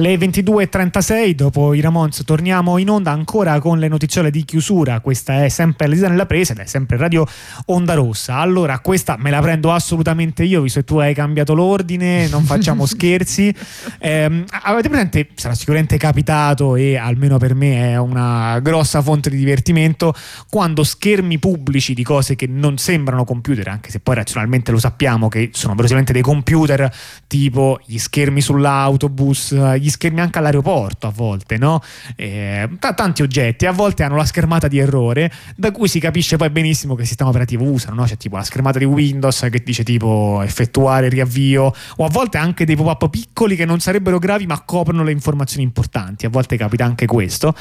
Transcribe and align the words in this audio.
Alle 0.00 0.14
22.36, 0.14 1.32
dopo 1.32 1.74
i 1.74 1.82
Ramons, 1.82 2.22
torniamo 2.24 2.78
in 2.78 2.88
onda 2.88 3.10
ancora 3.10 3.60
con 3.60 3.78
le 3.78 3.86
notiziole 3.86 4.30
di 4.30 4.46
chiusura. 4.46 5.00
Questa 5.00 5.44
è 5.44 5.50
sempre 5.50 5.84
Elisa 5.84 6.08
nella 6.08 6.24
presa 6.24 6.54
ed 6.54 6.60
è 6.60 6.64
sempre 6.64 6.96
Radio 6.96 7.26
Onda 7.66 7.92
Rossa. 7.92 8.36
Allora, 8.36 8.78
questa 8.78 9.18
me 9.18 9.28
la 9.28 9.42
prendo 9.42 9.70
assolutamente 9.70 10.42
io, 10.42 10.62
visto 10.62 10.80
che 10.80 10.86
tu 10.86 10.96
hai 10.96 11.12
cambiato 11.12 11.52
l'ordine, 11.52 12.28
non 12.28 12.44
facciamo 12.44 12.86
scherzi. 12.88 13.54
Eh, 13.98 14.44
avete 14.62 14.88
presente, 14.88 15.28
sarà 15.34 15.52
sicuramente 15.52 15.98
capitato 15.98 16.76
e 16.76 16.96
almeno 16.96 17.36
per 17.36 17.54
me 17.54 17.90
è 17.90 17.98
una 17.98 18.58
grossa 18.60 19.02
fonte 19.02 19.28
di 19.28 19.36
divertimento, 19.36 20.14
quando 20.48 20.82
schermi 20.82 21.38
pubblici 21.38 21.92
di 21.92 22.04
cose 22.04 22.36
che 22.36 22.46
non 22.46 22.78
sembrano 22.78 23.24
computer, 23.24 23.68
anche 23.68 23.90
se 23.90 24.00
poi 24.00 24.14
razionalmente 24.14 24.72
lo 24.72 24.78
sappiamo 24.78 25.28
che 25.28 25.50
sono 25.52 25.74
verosimilmente 25.74 26.14
dei 26.14 26.22
computer, 26.22 26.90
tipo 27.26 27.78
gli 27.84 27.98
schermi 27.98 28.40
sull'autobus, 28.40 29.74
gli 29.76 29.88
schermi 29.90 30.20
anche 30.20 30.38
all'aeroporto 30.38 31.06
a 31.06 31.10
volte, 31.10 31.58
no? 31.58 31.82
Eh, 32.16 32.68
t- 32.78 32.94
tanti 32.94 33.22
oggetti, 33.22 33.66
a 33.66 33.72
volte 33.72 34.02
hanno 34.02 34.16
la 34.16 34.24
schermata 34.24 34.68
di 34.68 34.78
errore, 34.78 35.30
da 35.56 35.70
cui 35.70 35.88
si 35.88 36.00
capisce 36.00 36.36
poi 36.36 36.50
benissimo 36.50 36.94
che 36.94 37.04
sistema 37.04 37.30
operativo 37.30 37.64
usano, 37.64 37.94
no? 37.96 38.04
C'è 38.04 38.16
tipo 38.16 38.36
la 38.36 38.44
schermata 38.44 38.78
di 38.78 38.84
Windows 38.84 39.46
che 39.50 39.62
dice 39.64 39.82
tipo 39.82 40.40
effettuare 40.42 41.08
riavvio, 41.08 41.72
o 41.96 42.04
a 42.04 42.08
volte 42.08 42.38
anche 42.38 42.64
dei 42.64 42.76
pop-up 42.76 43.10
piccoli 43.10 43.56
che 43.56 43.64
non 43.64 43.80
sarebbero 43.80 44.18
gravi 44.18 44.46
ma 44.46 44.60
coprono 44.64 45.02
le 45.02 45.12
informazioni 45.12 45.64
importanti, 45.64 46.26
a 46.26 46.28
volte 46.28 46.56
capita 46.56 46.84
anche 46.84 47.06
questo. 47.06 47.54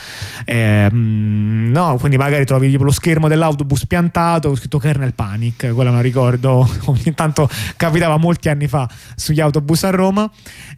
Eh, 0.45 0.89
no, 0.91 1.97
quindi 1.99 2.17
magari 2.17 2.45
trovi 2.45 2.69
tipo 2.69 2.83
lo 2.83 2.91
schermo 2.91 3.27
dell'autobus 3.27 3.85
piantato, 3.85 4.55
scritto 4.55 4.77
kernel 4.77 5.13
panic, 5.13 5.73
quello 5.73 5.91
me 5.91 6.01
ricordo, 6.01 6.69
ogni 6.85 7.13
tanto 7.13 7.49
capitava 7.75 8.17
molti 8.17 8.49
anni 8.49 8.67
fa 8.67 8.87
sugli 9.15 9.39
autobus 9.39 9.83
a 9.83 9.89
Roma. 9.89 10.29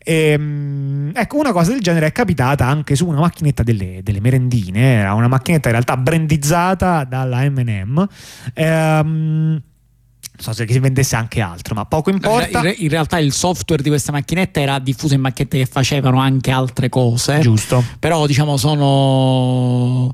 E, 0.03 0.31
ehm, 0.31 1.11
ecco, 1.31 1.37
una 1.37 1.53
cosa 1.53 1.71
del 1.71 1.81
genere 1.81 2.07
è 2.07 2.11
capitata 2.11 2.65
anche 2.65 2.95
su 2.95 3.07
una 3.07 3.21
macchinetta 3.21 3.63
delle, 3.63 4.01
delle 4.03 4.19
merendine, 4.19 4.95
era 4.95 5.13
una 5.13 5.27
macchinetta 5.29 5.69
in 5.69 5.73
realtà 5.73 5.95
brandizzata 5.95 7.05
dalla 7.05 7.49
MM. 7.49 8.07
Ehm, 8.53 9.61
non 10.33 10.53
so 10.53 10.53
se 10.53 10.65
si 10.67 10.79
vendesse 10.79 11.15
anche 11.15 11.39
altro, 11.39 11.75
ma 11.75 11.85
poco 11.85 12.09
importa. 12.09 12.61
In, 12.75 12.89
realtà 12.89 13.19
il 13.19 13.31
software 13.31 13.83
di 13.83 13.89
questa 13.89 14.11
macchinetta 14.11 14.59
era 14.59 14.79
diffuso 14.79 15.13
in 15.13 15.21
macchinette 15.21 15.59
che 15.59 15.65
facevano 15.67 16.19
anche 16.19 16.51
altre 16.51 16.89
cose. 16.89 17.39
Giusto. 17.39 17.83
Però 17.99 18.25
diciamo 18.25 18.57
sono 18.57 20.11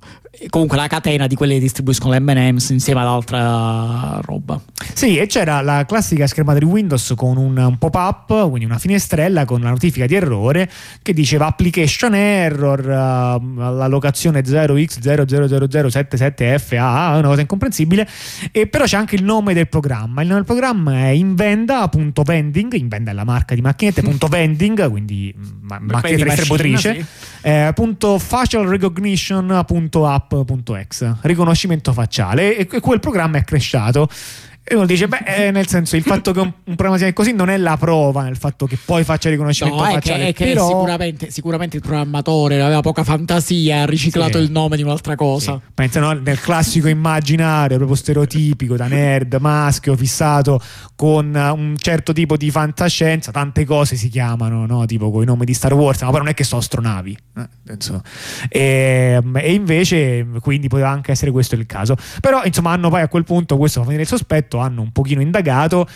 comunque 0.49 0.77
la 0.77 0.87
catena 0.87 1.27
di 1.27 1.35
quelle 1.35 1.55
che 1.55 1.59
distribuiscono 1.59 2.13
le 2.13 2.19
M&M's 2.19 2.69
insieme 2.69 3.01
ad 3.01 3.07
altra 3.07 4.21
roba. 4.23 4.61
Sì, 4.93 5.17
e 5.17 5.25
c'era 5.25 5.61
la 5.61 5.85
classica 5.85 6.27
schermata 6.27 6.59
di 6.59 6.65
Windows 6.65 7.13
con 7.15 7.37
un, 7.37 7.57
un, 7.57 7.77
pop-up, 7.77 8.49
quindi 8.49 8.65
una 8.65 8.77
finestrella 8.77 9.45
con 9.45 9.61
la 9.61 9.69
notifica 9.69 10.05
di 10.05 10.15
errore 10.15 10.69
che 11.01 11.13
diceva 11.13 11.45
application 11.47 12.13
error, 12.13 12.79
uh, 12.79 12.83
la 13.57 13.87
locazione 13.87 14.41
0x000077FA, 14.41 17.17
una 17.17 17.27
cosa 17.27 17.41
incomprensibile, 17.41 18.07
e 18.51 18.67
però 18.67 18.83
c'è 18.85 18.97
anche 18.97 19.15
il 19.15 19.23
nome 19.23 19.53
del 19.53 19.67
programma. 19.67 20.21
Il 20.21 20.27
nome 20.27 20.41
del 20.41 20.47
programma 20.47 21.05
è 21.05 21.09
invenda.vending, 21.09 22.73
invenda 22.73 23.09
è 23.11 23.13
la 23.13 23.23
marca 23.23 23.55
di 23.55 23.61
macchinette, 23.61 24.01
punto 24.03 24.27
vending, 24.27 24.89
quindi 24.89 25.33
ma- 25.61 25.79
macchinetta 25.79 26.23
distributrice, 26.23 26.93
sì. 26.93 27.05
eh, 27.41 27.71
punto 27.73 28.19
facial 28.19 28.67
recognition.app 28.67 30.26
app.exe, 30.29 31.17
riconoscimento 31.21 31.93
facciale, 31.93 32.57
e 32.57 32.79
quel 32.79 32.99
programma 32.99 33.37
è 33.37 33.43
cresciuto 33.43 34.09
e 34.69 34.75
uno 34.75 34.85
dice, 34.85 35.07
beh, 35.07 35.23
eh, 35.25 35.51
nel 35.51 35.65
senso, 35.65 35.95
il 35.95 36.01
fatto 36.03 36.33
che 36.33 36.41
un, 36.41 36.51
un 36.65 36.75
programma 36.75 36.97
sia 36.97 37.13
così 37.13 37.31
non 37.31 37.49
è 37.49 37.55
la 37.55 37.77
prova 37.77 38.23
nel 38.23 38.35
fatto 38.35 38.65
che 38.65 38.77
poi 38.83 39.05
faccia 39.05 39.29
riconoscimento 39.29 39.81
no, 39.81 39.89
facciale. 39.89 40.27
È 40.27 40.33
che, 40.33 40.43
è 40.43 40.47
però... 40.49 40.67
sicuramente, 40.67 41.31
sicuramente, 41.31 41.77
il 41.77 41.81
programmatore 41.83 42.61
aveva 42.61 42.81
poca 42.81 43.05
fantasia, 43.05 43.83
ha 43.83 43.85
riciclato 43.85 44.39
sì. 44.39 44.43
il 44.43 44.51
nome 44.51 44.75
di 44.75 44.83
un'altra 44.83 45.15
cosa. 45.15 45.53
Sì. 45.53 45.71
Pensa 45.73 46.01
no, 46.01 46.11
nel 46.11 46.41
classico 46.41 46.89
immaginario, 46.89 47.77
proprio 47.77 47.95
stereotipico, 47.95 48.75
da 48.75 48.87
nerd, 48.87 49.37
maschio, 49.39 49.95
fissato, 49.95 50.59
con 50.97 51.33
un 51.33 51.75
certo 51.77 52.11
tipo 52.11 52.35
di 52.35 52.51
fantascienza, 52.51 53.31
tante 53.31 53.63
cose 53.63 53.95
si 53.95 54.09
chiamano, 54.09 54.65
no? 54.65 54.85
tipo 54.85 55.09
con 55.11 55.21
i 55.21 55.25
nomi 55.25 55.45
di 55.45 55.53
Star 55.53 55.73
Wars, 55.75 56.01
ma 56.01 56.09
poi 56.09 56.19
non 56.19 56.27
è 56.27 56.33
che 56.33 56.43
sono 56.43 56.59
astronavi. 56.59 57.17
Eh, 57.37 57.77
e, 58.49 59.23
e 59.33 59.53
invece, 59.53 60.27
quindi 60.41 60.67
poteva 60.67 60.89
anche 60.89 61.13
essere 61.13 61.31
questo 61.31 61.55
il 61.55 61.65
caso. 61.65 61.95
Però, 62.19 62.43
insomma, 62.43 62.71
hanno 62.71 62.89
poi 62.89 62.99
a 62.99 63.07
quel 63.07 63.23
punto, 63.23 63.55
questo 63.55 63.79
fa 63.79 63.85
venire 63.85 64.03
il 64.03 64.09
sospetto, 64.09 64.56
hanno 64.59 64.81
un 64.81 64.91
pochino 64.91 65.21
indagato, 65.21 65.87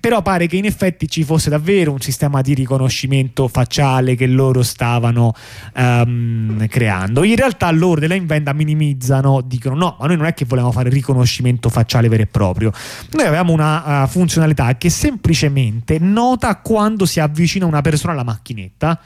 però 0.00 0.22
pare 0.22 0.46
che 0.46 0.56
in 0.56 0.64
effetti 0.64 1.08
ci 1.08 1.24
fosse 1.24 1.50
davvero 1.50 1.92
un 1.92 2.00
sistema 2.00 2.40
di 2.40 2.54
riconoscimento 2.54 3.48
facciale 3.48 4.14
che 4.14 4.26
loro 4.26 4.62
stavano 4.62 5.34
um, 5.76 6.66
creando. 6.68 7.24
In 7.24 7.36
realtà 7.36 7.70
loro 7.70 8.00
della 8.00 8.14
invenda 8.14 8.52
minimizzano, 8.52 9.40
dicono 9.42 9.74
no, 9.74 9.96
ma 9.98 10.06
noi 10.06 10.16
non 10.16 10.26
è 10.26 10.34
che 10.34 10.44
volevamo 10.44 10.72
fare 10.72 10.90
riconoscimento 10.90 11.68
facciale 11.68 12.08
vero 12.08 12.22
e 12.22 12.26
proprio. 12.26 12.72
Noi 13.10 13.26
avevamo 13.26 13.52
una 13.52 14.02
uh, 14.02 14.06
funzionalità 14.06 14.76
che 14.76 14.90
semplicemente 14.90 15.98
nota 15.98 16.56
quando 16.56 17.06
si 17.06 17.20
avvicina 17.20 17.66
una 17.66 17.80
persona 17.80 18.12
alla 18.12 18.24
macchinetta 18.24 19.00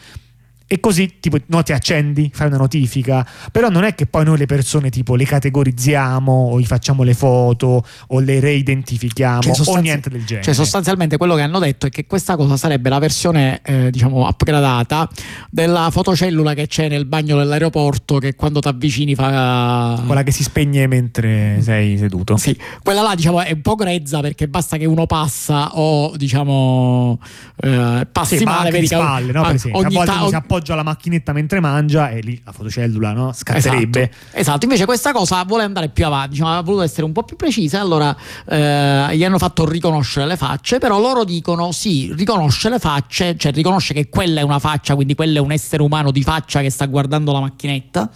e 0.71 0.81
così 0.81 1.15
tipo 1.19 1.39
no, 1.47 1.63
ti 1.63 1.73
accendi, 1.73 2.31
fai 2.33 2.49
una 2.49 2.59
notifica, 2.59 3.27
però 3.51 3.71
non 3.71 3.85
è 3.85 3.95
che 3.95 4.07
poi 4.07 4.25
noi 4.25 4.37
le 4.37 4.45
persone 4.45 4.91
tipo 4.91 5.15
le 5.15 5.25
categorizziamo 5.25 6.51
o 6.53 6.61
gli 6.61 6.67
facciamo 6.67 7.03
le 7.05 7.15
foto 7.15 7.83
o 8.09 8.21
le 8.21 8.39
reidentifichiamo 8.39 9.41
cioè, 9.41 9.67
o 9.67 9.77
niente 9.79 10.11
del 10.11 10.27
genere. 10.27 10.45
Cioè 10.45 10.53
sostanzialmente 10.53 11.17
quello 11.17 11.35
che 11.37 11.41
hanno 11.41 11.59
detto 11.59 11.87
è 11.87 11.91
che 11.91 12.05
questa 12.05 12.37
cosa 12.37 12.59
sarebbe 12.59 12.91
la 12.91 12.99
versione 12.99 13.61
eh, 13.65 13.91
diciamo 13.91 14.29
upgradata 14.29 15.09
della 15.51 15.89
fotocellula 15.91 16.53
che 16.53 16.67
c'è 16.67 16.89
nel 16.89 17.07
bagno 17.07 17.39
dell'aeroporto 17.39 18.19
che 18.19 18.35
quando 18.35 18.61
ti 18.61 18.69
avvicini 18.69 19.15
fa... 19.15 20.03
Quella 20.05 20.23
che 20.23 20.33
si 20.33 20.43
spegne 20.43 20.87
mentre 20.87 21.61
sei 21.63 21.97
seduto. 21.97 22.37
Sì, 22.37 22.55
quella 22.83 23.01
là 23.01 23.15
diciamo 23.15 23.41
è 23.41 23.53
un 23.53 23.63
po' 23.63 23.75
grezza 23.75 24.21
perché 24.21 24.49
basta 24.49 24.77
che 24.77 24.85
uno 24.85 25.07
passa 25.07 25.79
o 25.79 26.15
diciamo 26.15 27.19
eh, 27.57 28.07
passi 28.13 28.37
sì, 28.37 28.45
male, 28.45 28.71
vedi 28.71 28.87
spalle, 28.87 29.33
no? 29.33 29.43
Per 29.43 29.55
esempio, 29.55 29.81
ogni 29.81 30.05
ta- 30.05 30.58
appoggia 30.59 30.75
la 30.75 30.83
macchinetta 30.83 31.33
mentre 31.33 31.61
mangia 31.61 32.11
e 32.11 32.21
lì 32.21 32.41
la 32.45 32.53
fotocellula 32.53 33.13
no? 33.13 33.33
scatterebbe. 33.33 34.11
Esatto. 34.11 34.39
esatto. 34.39 34.65
invece 34.65 34.85
questa 34.85 35.13
cosa 35.13 35.43
vuole 35.45 35.63
andare 35.63 35.89
più 35.89 36.05
avanti, 36.05 36.31
diciamo, 36.31 36.57
ha 36.57 36.61
voluto 36.63 36.83
essere 36.83 37.05
un 37.05 37.13
po' 37.13 37.23
più 37.23 37.37
precisa, 37.37 37.81
allora 37.81 38.15
eh, 38.47 39.17
gli 39.17 39.25
hanno 39.25 39.39
fatto 39.39 39.69
riconoscere 39.69 40.27
le 40.27 40.37
facce, 40.37 40.79
però 40.79 40.99
loro 41.01 41.25
dicono 41.25 41.73
sì, 41.73 42.13
riconosce 42.15 42.69
le 42.69 42.79
facce, 42.79 43.37
cioè 43.37 43.53
riconosce 43.53 43.95
che 43.95 44.09
quella 44.09 44.41
è 44.41 44.43
una 44.43 44.59
faccia, 44.59 44.95
quindi 44.95 45.15
quello 45.15 45.39
è 45.39 45.41
un 45.41 45.53
essere 45.53 45.83
umano 45.83 46.11
di 46.11 46.23
faccia 46.23 46.61
che 46.61 46.71
sta 46.71 46.87
guardando 46.87 47.33
la 47.33 47.41
macchinetta 47.41 48.11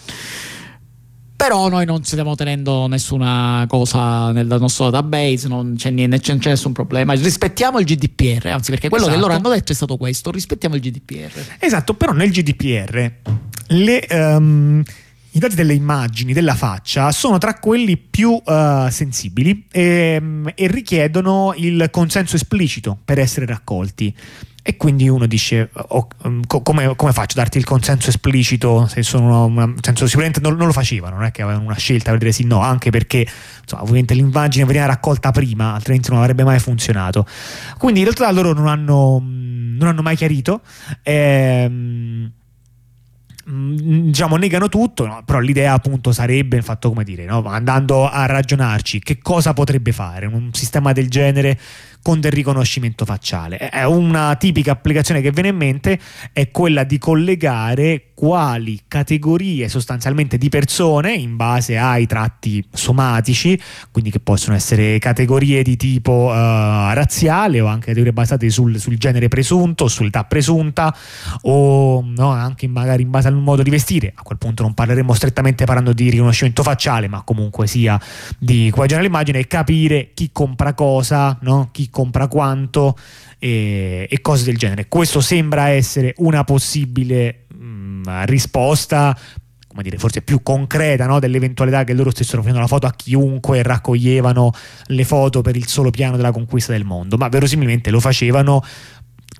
però 1.42 1.68
noi 1.68 1.84
non 1.84 2.04
stiamo 2.04 2.36
tenendo 2.36 2.86
nessuna 2.86 3.64
cosa 3.66 4.30
nel 4.30 4.46
nostro 4.46 4.90
database, 4.90 5.48
non 5.48 5.74
c'è, 5.76 5.90
niente, 5.90 6.20
c'è, 6.20 6.38
c'è 6.38 6.50
nessun 6.50 6.70
problema. 6.70 7.14
Rispettiamo 7.14 7.80
il 7.80 7.84
GDPR, 7.84 8.46
anzi 8.46 8.70
perché 8.70 8.88
quello 8.88 9.06
esatto. 9.06 9.18
che 9.18 9.26
loro 9.26 9.36
hanno 9.36 9.48
detto 9.52 9.72
è 9.72 9.74
stato 9.74 9.96
questo, 9.96 10.30
rispettiamo 10.30 10.76
il 10.76 10.80
GDPR. 10.80 11.32
Esatto, 11.58 11.94
però 11.94 12.12
nel 12.12 12.30
GDPR 12.30 13.12
le... 13.66 14.06
Um 14.10 14.84
i 15.34 15.38
dati 15.38 15.54
delle 15.54 15.72
immagini 15.72 16.34
della 16.34 16.54
faccia 16.54 17.10
sono 17.10 17.38
tra 17.38 17.54
quelli 17.54 17.96
più 17.96 18.32
uh, 18.32 18.90
sensibili 18.90 19.64
e, 19.72 20.20
e, 20.54 20.66
richiedono 20.66 21.54
il 21.56 21.88
consenso 21.90 22.36
esplicito 22.36 22.98
per 23.02 23.18
essere 23.18 23.46
raccolti. 23.46 24.14
E 24.64 24.76
quindi 24.76 25.08
uno 25.08 25.26
dice: 25.26 25.70
oh, 25.72 26.06
come, 26.46 26.94
come, 26.94 27.12
faccio 27.12 27.36
a 27.36 27.42
darti 27.42 27.58
il 27.58 27.64
consenso 27.64 28.10
esplicito? 28.10 28.86
Se 28.86 29.02
sono 29.02 29.46
una, 29.46 29.74
senso, 29.80 30.06
sicuramente 30.06 30.38
non, 30.40 30.54
non, 30.54 30.66
lo 30.66 30.72
facevano, 30.72 31.16
non 31.16 31.24
è 31.24 31.32
che 31.32 31.42
avevano 31.42 31.64
una 31.64 31.76
scelta 31.76 32.10
per 32.10 32.20
dire 32.20 32.30
sì, 32.30 32.44
no, 32.44 32.60
anche 32.60 32.90
perché 32.90 33.26
insomma, 33.60 33.82
ovviamente 33.82 34.14
l'immagine 34.14 34.64
veniva 34.64 34.86
raccolta 34.86 35.32
prima, 35.32 35.74
altrimenti 35.74 36.10
non 36.10 36.20
avrebbe 36.20 36.44
mai 36.44 36.60
funzionato. 36.60 37.26
Quindi 37.76 38.00
in 38.00 38.06
realtà 38.06 38.30
loro 38.30 38.52
non 38.52 38.68
hanno, 38.68 39.20
non 39.20 39.88
hanno 39.88 40.02
mai 40.02 40.14
chiarito. 40.14 40.60
Ehm, 41.02 42.30
diciamo 43.44 44.36
negano 44.36 44.68
tutto 44.68 45.04
no? 45.04 45.22
però 45.24 45.40
l'idea 45.40 45.72
appunto 45.72 46.12
sarebbe 46.12 46.56
il 46.56 46.62
fatto 46.62 46.90
come 46.90 47.02
dire 47.02 47.24
no? 47.24 47.42
andando 47.44 48.08
a 48.08 48.24
ragionarci 48.26 49.00
che 49.00 49.18
cosa 49.18 49.52
potrebbe 49.52 49.90
fare 49.90 50.26
un 50.26 50.50
sistema 50.52 50.92
del 50.92 51.08
genere 51.08 51.58
con 52.02 52.20
del 52.20 52.32
riconoscimento 52.32 53.04
facciale. 53.04 53.56
È 53.56 53.84
una 53.84 54.34
tipica 54.36 54.72
applicazione 54.72 55.20
che 55.20 55.30
viene 55.30 55.48
in 55.48 55.56
mente 55.56 55.98
è 56.32 56.50
quella 56.50 56.84
di 56.84 56.98
collegare 56.98 58.08
quali 58.22 58.82
categorie 58.86 59.68
sostanzialmente 59.68 60.38
di 60.38 60.48
persone 60.48 61.12
in 61.12 61.34
base 61.36 61.76
ai 61.76 62.06
tratti 62.06 62.64
somatici, 62.72 63.60
quindi 63.90 64.10
che 64.10 64.20
possono 64.20 64.54
essere 64.54 64.98
categorie 65.00 65.62
di 65.62 65.76
tipo 65.76 66.30
uh, 66.30 66.92
razziale 66.92 67.60
o 67.60 67.66
anche 67.66 67.86
categorie 67.86 68.12
basate 68.12 68.48
sul, 68.50 68.78
sul 68.78 68.96
genere 68.96 69.28
presunto, 69.28 69.88
sull'età 69.88 70.24
presunta 70.24 70.94
o 71.42 72.02
no, 72.04 72.30
anche 72.30 72.68
magari 72.68 73.02
in 73.02 73.10
base 73.10 73.28
al 73.28 73.34
modo 73.34 73.62
di 73.62 73.70
vestire. 73.70 74.12
A 74.14 74.22
quel 74.22 74.38
punto 74.38 74.62
non 74.62 74.74
parleremo 74.74 75.12
strettamente 75.14 75.64
parlando 75.64 75.92
di 75.92 76.08
riconoscimento 76.08 76.62
facciale, 76.62 77.08
ma 77.08 77.22
comunque 77.22 77.66
sia 77.66 78.00
di 78.38 78.70
coagionare 78.70 79.06
l'immagine 79.06 79.40
e 79.40 79.46
capire 79.46 80.10
chi 80.14 80.30
compra 80.32 80.74
cosa, 80.74 81.38
no? 81.42 81.70
chi 81.72 81.90
compra 81.92 82.26
quanto 82.26 82.96
e, 83.38 84.08
e 84.10 84.20
cose 84.20 84.42
del 84.44 84.58
genere. 84.58 84.88
Questo 84.88 85.20
sembra 85.20 85.68
essere 85.68 86.14
una 86.16 86.42
possibile 86.42 87.44
mh, 87.54 87.64
mm, 87.64 88.02
risposta 88.24 89.16
come 89.72 89.84
dire, 89.84 89.96
forse 89.96 90.20
più 90.20 90.42
concreta 90.42 91.06
no? 91.06 91.18
dell'eventualità 91.18 91.82
che 91.82 91.94
loro 91.94 92.10
stessero 92.10 92.42
facendo 92.42 92.60
la 92.60 92.66
foto 92.66 92.86
a 92.86 92.92
chiunque 92.92 93.62
raccoglievano 93.62 94.52
le 94.88 95.04
foto 95.04 95.40
per 95.40 95.56
il 95.56 95.66
solo 95.66 95.88
piano 95.88 96.16
della 96.16 96.30
conquista 96.30 96.72
del 96.72 96.84
mondo, 96.84 97.16
ma 97.16 97.28
verosimilmente 97.28 97.90
lo 97.90 97.98
facevano 97.98 98.62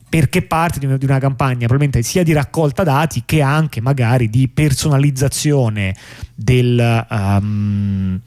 perché 0.09 0.43
parte 0.43 0.79
di 0.79 0.87
una, 0.87 1.19
campagna 1.19 1.67
probabilmente 1.67 2.03
sia 2.03 2.23
di 2.23 2.33
raccolta 2.33 2.83
dati 2.83 3.23
che 3.25 3.41
anche 3.41 3.81
magari 3.81 4.29
di 4.29 4.49
personalizzazione 4.49 5.95
del, 6.35 7.07
um, 7.09 8.21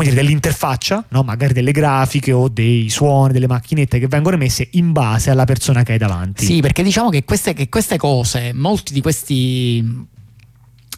dire, 0.00 0.14
dell'interfaccia, 0.14 1.04
no? 1.10 1.22
magari 1.22 1.52
delle 1.52 1.72
grafiche 1.72 2.32
o 2.32 2.48
dei 2.48 2.88
suoni, 2.88 3.32
delle 3.32 3.46
macchinette 3.46 3.98
che 3.98 4.08
vengono 4.08 4.36
emesse 4.36 4.68
in 4.72 4.92
base 4.92 5.30
alla 5.30 5.44
persona 5.44 5.82
che 5.82 5.92
hai 5.92 5.98
davanti. 5.98 6.44
Sì, 6.44 6.60
perché 6.60 6.82
diciamo 6.82 7.10
che 7.10 7.24
queste, 7.24 7.52
che 7.52 7.68
queste 7.68 7.98
cose, 7.98 8.52
molti 8.54 8.92
di 8.92 9.00
questi 9.00 10.08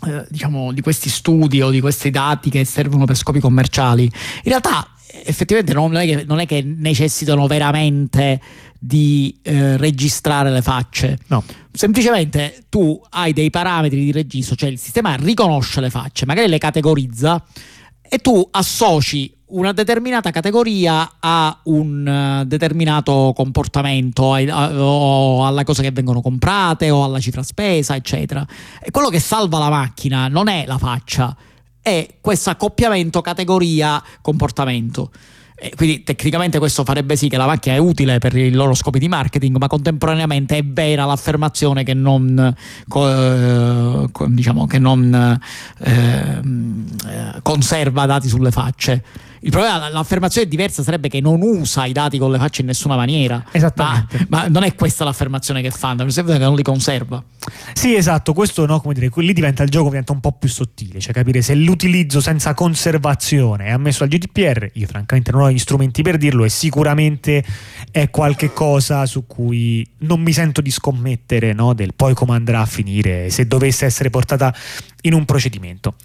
eh, 0.06 0.26
diciamo, 0.28 0.72
di 0.72 0.80
questi 0.80 1.08
studi 1.08 1.60
o 1.62 1.70
di 1.70 1.80
questi 1.80 2.10
dati 2.10 2.50
che 2.50 2.64
servono 2.64 3.04
per 3.04 3.16
scopi 3.16 3.40
commerciali, 3.40 4.04
in 4.04 4.10
realtà 4.44 4.88
effettivamente 5.24 5.72
non 5.72 5.96
è 5.96 6.04
che, 6.04 6.24
non 6.24 6.40
è 6.40 6.46
che 6.46 6.62
necessitano 6.62 7.46
veramente 7.46 8.40
di 8.78 9.34
eh, 9.42 9.76
registrare 9.76 10.50
le 10.50 10.60
facce. 10.60 11.18
No. 11.28 11.42
Semplicemente 11.72 12.64
tu 12.68 13.00
hai 13.10 13.32
dei 13.32 13.50
parametri 13.50 14.04
di 14.04 14.12
registro, 14.12 14.56
cioè 14.56 14.68
il 14.68 14.78
sistema 14.78 15.14
riconosce 15.14 15.80
le 15.80 15.90
facce, 15.90 16.26
magari 16.26 16.48
le 16.48 16.58
categorizza 16.58 17.42
e 18.08 18.18
tu 18.18 18.46
associ 18.50 19.32
una 19.46 19.72
determinata 19.72 20.30
categoria 20.30 21.16
a 21.20 21.60
un 21.64 22.40
uh, 22.40 22.44
determinato 22.44 23.32
comportamento 23.34 24.22
o 24.24 25.46
alla 25.46 25.64
cosa 25.64 25.82
che 25.82 25.90
vengono 25.90 26.20
comprate 26.20 26.90
o 26.90 27.04
alla 27.04 27.20
cifra 27.20 27.42
spesa, 27.42 27.94
eccetera. 27.94 28.44
E 28.82 28.90
quello 28.90 29.08
che 29.08 29.20
salva 29.20 29.58
la 29.58 29.68
macchina 29.68 30.28
non 30.28 30.48
è 30.48 30.64
la 30.66 30.78
faccia, 30.78 31.36
è 31.80 32.16
questo 32.20 32.50
accoppiamento 32.50 33.20
categoria-comportamento. 33.20 35.10
E 35.56 35.72
quindi 35.76 36.02
tecnicamente 36.02 36.58
questo 36.58 36.82
farebbe 36.84 37.14
sì 37.14 37.28
che 37.28 37.36
la 37.36 37.46
macchina 37.46 37.76
è 37.76 37.78
utile 37.78 38.18
per 38.18 38.36
i 38.36 38.50
loro 38.50 38.74
scopi 38.74 38.98
di 38.98 39.08
marketing, 39.08 39.56
ma 39.56 39.68
contemporaneamente 39.68 40.58
è 40.58 40.64
vera 40.64 41.04
l'affermazione 41.04 41.84
che 41.84 41.94
non, 41.94 42.54
eh, 42.94 44.08
diciamo, 44.26 44.66
che 44.66 44.78
non 44.78 45.40
eh, 45.78 46.42
conserva 47.42 48.06
dati 48.06 48.28
sulle 48.28 48.50
facce. 48.50 49.04
Il 49.44 49.50
problema, 49.50 49.90
l'affermazione 49.90 50.48
diversa 50.48 50.82
sarebbe 50.82 51.10
che 51.10 51.20
non 51.20 51.42
usa 51.42 51.84
i 51.84 51.92
dati 51.92 52.16
con 52.16 52.30
le 52.30 52.38
facce 52.38 52.62
in 52.62 52.66
nessuna 52.68 52.96
maniera. 52.96 53.44
Esattamente. 53.52 54.24
Ma, 54.30 54.38
ma 54.38 54.48
non 54.48 54.62
è 54.62 54.74
questa 54.74 55.04
l'affermazione 55.04 55.60
che 55.60 55.70
fanno, 55.70 56.02
mi 56.02 56.10
sembra 56.12 56.38
che 56.38 56.44
non 56.44 56.54
li 56.56 56.62
conserva. 56.62 57.22
Sì, 57.74 57.94
esatto, 57.94 58.32
questo 58.32 58.64
no, 58.64 58.80
come 58.80 58.94
dire, 58.94 59.10
lì 59.14 59.32
diventa 59.34 59.62
il 59.62 59.68
gioco 59.68 59.90
diventa 59.90 60.12
un 60.12 60.20
po' 60.20 60.32
più 60.32 60.48
sottile, 60.48 60.98
cioè 60.98 61.12
capire 61.12 61.42
se 61.42 61.54
l'utilizzo 61.54 62.22
senza 62.22 62.54
conservazione 62.54 63.66
è 63.66 63.72
ammesso 63.72 64.02
al 64.02 64.08
GDPR, 64.08 64.70
io 64.72 64.86
francamente 64.86 65.30
non 65.30 65.42
ho 65.42 65.50
gli 65.50 65.58
strumenti 65.58 66.00
per 66.00 66.16
dirlo 66.16 66.44
e 66.44 66.48
sicuramente 66.48 67.44
è 67.90 68.08
qualche 68.08 68.50
cosa 68.54 69.04
su 69.04 69.26
cui 69.26 69.86
non 69.98 70.22
mi 70.22 70.32
sento 70.32 70.62
di 70.62 70.70
scommettere 70.70 71.52
no, 71.52 71.74
del 71.74 71.92
poi 71.94 72.14
come 72.14 72.34
andrà 72.34 72.62
a 72.62 72.66
finire 72.66 73.28
se 73.28 73.46
dovesse 73.46 73.84
essere 73.84 74.08
portata 74.08 74.54
in 75.02 75.12
un 75.12 75.26
procedimento. 75.26 75.96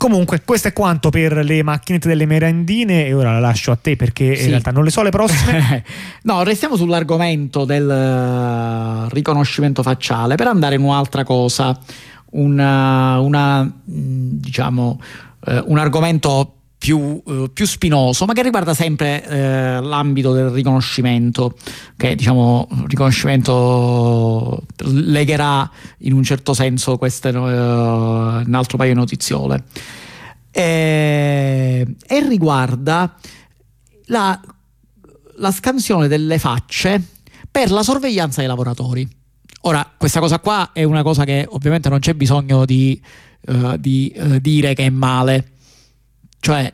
Comunque, 0.00 0.40
questo 0.46 0.68
è 0.68 0.72
quanto 0.72 1.10
per 1.10 1.44
le 1.44 1.62
macchinette 1.62 2.08
delle 2.08 2.24
merendine 2.24 3.04
e 3.04 3.12
ora 3.12 3.32
la 3.32 3.38
lascio 3.38 3.70
a 3.70 3.76
te 3.76 3.96
perché 3.96 4.34
sì. 4.34 4.44
in 4.44 4.48
realtà 4.48 4.70
non 4.70 4.82
le 4.82 4.88
so 4.88 5.02
le 5.02 5.10
prossime. 5.10 5.84
no, 6.24 6.42
restiamo 6.42 6.74
sull'argomento 6.74 7.66
del 7.66 7.86
uh, 7.86 9.12
riconoscimento 9.12 9.82
facciale 9.82 10.36
per 10.36 10.46
andare 10.46 10.76
in 10.76 10.80
un'altra 10.80 11.22
cosa, 11.22 11.78
una, 12.30 13.20
una 13.20 13.62
mm, 13.62 13.70
diciamo, 14.40 14.98
uh, 15.46 15.64
un 15.66 15.76
argomento 15.76 16.59
più, 16.80 17.20
uh, 17.22 17.52
più, 17.52 17.66
spinoso, 17.66 18.24
ma 18.24 18.32
che 18.32 18.42
riguarda 18.42 18.72
sempre 18.72 19.22
uh, 19.26 19.84
l'ambito 19.86 20.32
del 20.32 20.48
riconoscimento, 20.48 21.54
che 21.94 22.14
diciamo 22.14 22.66
riconoscimento 22.86 24.62
legherà 24.78 25.70
in 25.98 26.14
un 26.14 26.22
certo 26.22 26.54
senso 26.54 26.96
queste, 26.96 27.28
uh, 27.28 27.38
un 27.38 28.54
altro 28.54 28.78
paio 28.78 28.94
di 28.94 28.98
notiziole. 28.98 29.64
E, 30.50 31.86
e 32.06 32.26
riguarda 32.26 33.14
la, 34.06 34.40
la 35.36 35.50
scansione 35.50 36.08
delle 36.08 36.38
facce 36.38 36.98
per 37.50 37.70
la 37.70 37.82
sorveglianza 37.82 38.40
dei 38.40 38.48
lavoratori. 38.48 39.06
Ora, 39.62 39.86
questa 39.98 40.20
cosa 40.20 40.38
qua 40.38 40.70
è 40.72 40.82
una 40.84 41.02
cosa 41.02 41.24
che 41.24 41.44
ovviamente 41.46 41.90
non 41.90 41.98
c'è 41.98 42.14
bisogno 42.14 42.64
di, 42.64 42.98
di 43.76 44.14
dire 44.40 44.72
che 44.72 44.86
è 44.86 44.90
male 44.90 45.58
cioè, 46.40 46.72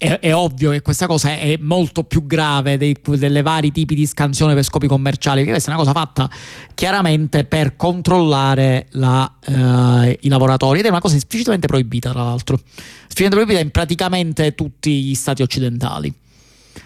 è, 0.00 0.20
è, 0.20 0.32
ovvio 0.32 0.70
che 0.70 0.80
questa 0.80 1.08
cosa 1.08 1.30
è 1.30 1.56
molto 1.60 2.04
più 2.04 2.24
grave 2.24 2.76
dei, 2.76 2.96
delle 3.16 3.42
vari 3.42 3.72
tipi 3.72 3.96
di 3.96 4.06
scansione 4.06 4.54
per 4.54 4.62
scopi 4.62 4.86
commerciali, 4.86 5.38
perché 5.38 5.50
questa 5.50 5.72
è 5.72 5.74
una 5.74 5.82
cosa 5.82 5.98
fatta 5.98 6.30
chiaramente 6.74 7.44
per 7.44 7.74
controllare 7.74 8.86
la, 8.90 9.28
eh, 9.44 10.18
i 10.22 10.28
lavoratori 10.28 10.78
ed 10.78 10.86
è 10.86 10.88
una 10.88 11.00
cosa 11.00 11.16
esplicitamente 11.16 11.66
proibita, 11.66 12.12
tra 12.12 12.22
l'altro. 12.22 12.60
Esplicitamente 12.62 13.34
proibita 13.34 13.58
in 13.60 13.70
praticamente 13.70 14.54
tutti 14.54 15.02
gli 15.02 15.14
stati 15.16 15.42
occidentali, 15.42 16.12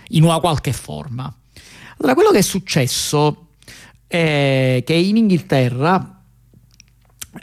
in 0.08 0.22
una 0.22 0.40
qualche 0.40 0.72
forma. 0.72 1.30
Allora, 1.98 2.14
quello 2.14 2.30
che 2.30 2.38
è 2.38 2.42
successo 2.42 3.48
è 4.06 4.82
che 4.86 4.94
in 4.94 5.18
Inghilterra 5.18 6.21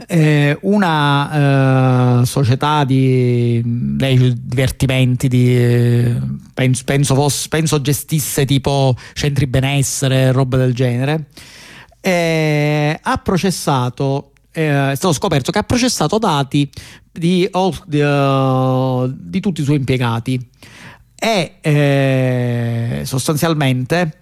eh, 0.08 0.58
una 0.62 2.22
eh, 2.22 2.26
società 2.26 2.84
di 2.84 3.62
lei, 3.98 4.34
divertimenti 4.40 5.28
di, 5.28 5.56
eh, 5.58 6.16
penso, 6.54 6.84
penso, 6.84 7.16
fosse, 7.16 7.48
penso, 7.50 7.81
gestisse 7.81 8.46
tipo 8.46 8.96
centri 9.14 9.48
benessere 9.48 10.31
roba 10.31 10.58
del 10.58 10.74
genere. 10.74 11.28
Eh, 12.02 12.98
ha 13.02 13.18
processato 13.18 14.31
eh, 14.52 14.92
è 14.92 14.96
stato 14.96 15.14
scoperto 15.14 15.52
che 15.52 15.60
ha 15.60 15.64
processato 15.64 16.18
dati 16.18 16.69
di, 17.12 17.50
di, 17.86 18.00
uh, 18.02 19.14
di 19.16 19.40
tutti 19.40 19.62
i 19.62 19.64
suoi 19.64 19.78
impiegati. 19.78 20.50
E 21.22 23.02
sostanzialmente 23.04 24.19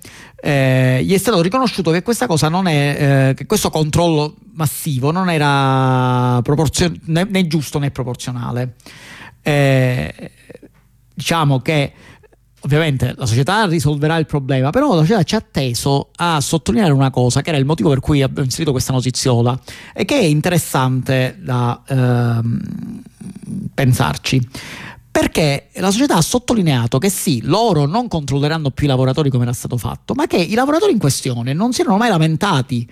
eh, 0.47 1.03
gli 1.03 1.13
è 1.13 1.17
stato 1.17 1.41
riconosciuto 1.41 1.91
che 1.91 2.01
questa 2.01 2.25
cosa 2.25 2.47
non 2.47 2.67
è, 2.67 3.31
eh, 3.31 3.33
che 3.33 3.45
questo 3.45 3.69
controllo 3.69 4.35
massivo 4.53 5.11
non 5.11 5.29
era 5.29 6.39
proporzio- 6.41 6.89
né, 7.03 7.27
né 7.29 7.47
giusto 7.47 7.79
né 7.79 7.91
proporzionale. 7.91 8.75
Eh, 9.41 10.31
diciamo 11.13 11.59
che 11.59 11.91
ovviamente 12.61 13.13
la 13.17 13.25
società 13.25 13.65
risolverà 13.65 14.15
il 14.15 14.25
problema, 14.25 14.69
però 14.69 14.95
la 14.95 15.01
società 15.01 15.23
ci 15.23 15.35
ha 15.35 15.41
teso 15.41 16.11
a 16.15 16.39
sottolineare 16.39 16.93
una 16.93 17.09
cosa 17.09 17.41
che 17.41 17.49
era 17.49 17.57
il 17.57 17.65
motivo 17.65 17.89
per 17.89 17.99
cui 17.99 18.21
abbiamo 18.21 18.45
inserito 18.45 18.71
questa 18.71 18.93
notiziola 18.93 19.59
e 19.93 20.05
che 20.05 20.17
è 20.17 20.23
interessante 20.23 21.37
da 21.41 21.83
ehm, 21.85 23.01
pensarci 23.73 24.47
perché 25.17 25.69
la 25.77 25.89
società 25.89 26.17
ha 26.17 26.21
sottolineato 26.21 26.99
che 26.99 27.09
sì, 27.09 27.41
loro 27.41 27.87
non 27.87 28.07
controlleranno 28.07 28.69
più 28.69 28.85
i 28.85 28.87
lavoratori 28.87 29.31
come 29.31 29.45
era 29.45 29.51
stato 29.51 29.75
fatto, 29.75 30.13
ma 30.13 30.27
che 30.27 30.37
i 30.37 30.53
lavoratori 30.53 30.91
in 30.91 30.99
questione 30.99 31.53
non 31.53 31.73
si 31.73 31.81
erano 31.81 31.97
mai 31.97 32.09
lamentati 32.09 32.87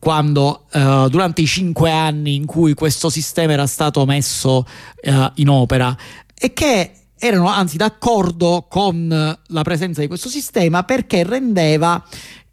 quando 0.00 0.64
uh, 0.72 1.08
durante 1.08 1.42
i 1.42 1.46
cinque 1.46 1.92
anni 1.92 2.34
in 2.34 2.46
cui 2.46 2.74
questo 2.74 3.10
sistema 3.10 3.52
era 3.52 3.68
stato 3.68 4.04
messo 4.06 4.66
uh, 5.04 5.30
in 5.34 5.48
opera 5.48 5.96
e 6.36 6.52
che 6.52 6.90
erano 7.16 7.46
anzi 7.46 7.76
d'accordo 7.76 8.66
con 8.68 9.38
la 9.46 9.62
presenza 9.62 10.00
di 10.00 10.08
questo 10.08 10.28
sistema 10.28 10.82
perché 10.82 11.22
rendeva 11.22 12.04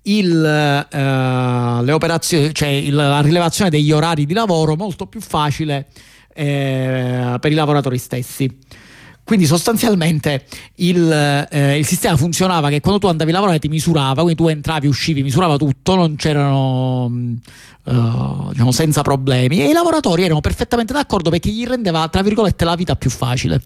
il, 0.04 0.30
uh, 0.30 1.84
le 1.84 1.92
operazioni, 1.92 2.54
cioè 2.54 2.70
il, 2.70 2.94
la 2.94 3.22
rilevazione 3.22 3.72
degli 3.72 3.92
orari 3.92 4.28
di 4.28 4.34
lavoro 4.34 4.76
molto 4.76 5.08
più 5.08 5.20
facile 5.20 5.88
eh, 6.32 7.38
per 7.40 7.52
i 7.52 7.56
lavoratori 7.56 7.98
stessi. 7.98 8.84
Quindi 9.26 9.48
sostanzialmente 9.48 10.46
il, 10.76 11.12
eh, 11.50 11.80
il, 11.80 11.86
sistema 11.86 12.16
funzionava 12.16 12.70
che 12.70 12.80
quando 12.80 13.00
tu 13.00 13.08
andavi 13.08 13.32
a 13.32 13.34
lavorare 13.34 13.58
ti 13.58 13.68
misurava, 13.68 14.22
quindi 14.22 14.36
tu 14.36 14.48
entravi, 14.48 14.86
uscivi, 14.86 15.24
misurava 15.24 15.58
tutto, 15.58 15.96
non 15.96 16.16
c'erano 16.16 17.06
uh, 17.06 18.50
diciamo 18.52 18.72
senza 18.72 19.02
problemi 19.02 19.62
e 19.62 19.70
i 19.70 19.74
lavoratori 19.74 20.26
erano 20.26 20.42
perfettamente 20.42 20.94
d'accordo 20.94 21.32
perché 21.32 21.50
gli 21.50 21.66
rendeva 21.66 22.08
tra 22.08 22.22
virgolette 22.22 22.66
la 22.66 22.76
vita 22.76 22.96
più 22.96 23.10
facile. 23.10 23.64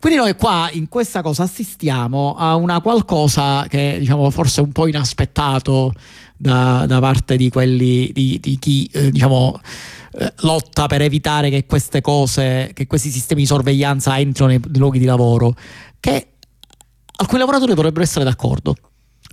Quindi 0.00 0.18
noi 0.18 0.34
qua 0.34 0.68
in 0.72 0.88
questa 0.88 1.22
cosa 1.22 1.44
assistiamo 1.44 2.34
a 2.36 2.56
una 2.56 2.80
qualcosa 2.80 3.66
che 3.68 3.96
diciamo 4.00 4.28
forse 4.30 4.60
un 4.60 4.72
po' 4.72 4.88
inaspettato 4.88 5.92
da, 6.36 6.84
da 6.88 6.98
parte 6.98 7.36
di 7.36 7.48
quelli 7.48 8.10
di, 8.12 8.38
di 8.40 8.58
chi 8.58 8.90
eh, 8.92 9.12
diciamo 9.12 9.60
eh, 10.12 10.32
lotta 10.40 10.86
per 10.86 11.02
evitare 11.02 11.50
che 11.50 11.66
queste 11.66 12.00
cose, 12.00 12.70
che 12.74 12.86
questi 12.86 13.10
sistemi 13.10 13.42
di 13.42 13.46
sorveglianza 13.46 14.18
entrino 14.18 14.48
nei 14.48 14.60
luoghi 14.74 14.98
di 14.98 15.04
lavoro, 15.04 15.54
che 16.00 16.32
alcuni 17.16 17.38
lavoratori 17.38 17.74
dovrebbero 17.74 18.02
essere 18.02 18.24
d'accordo. 18.24 18.74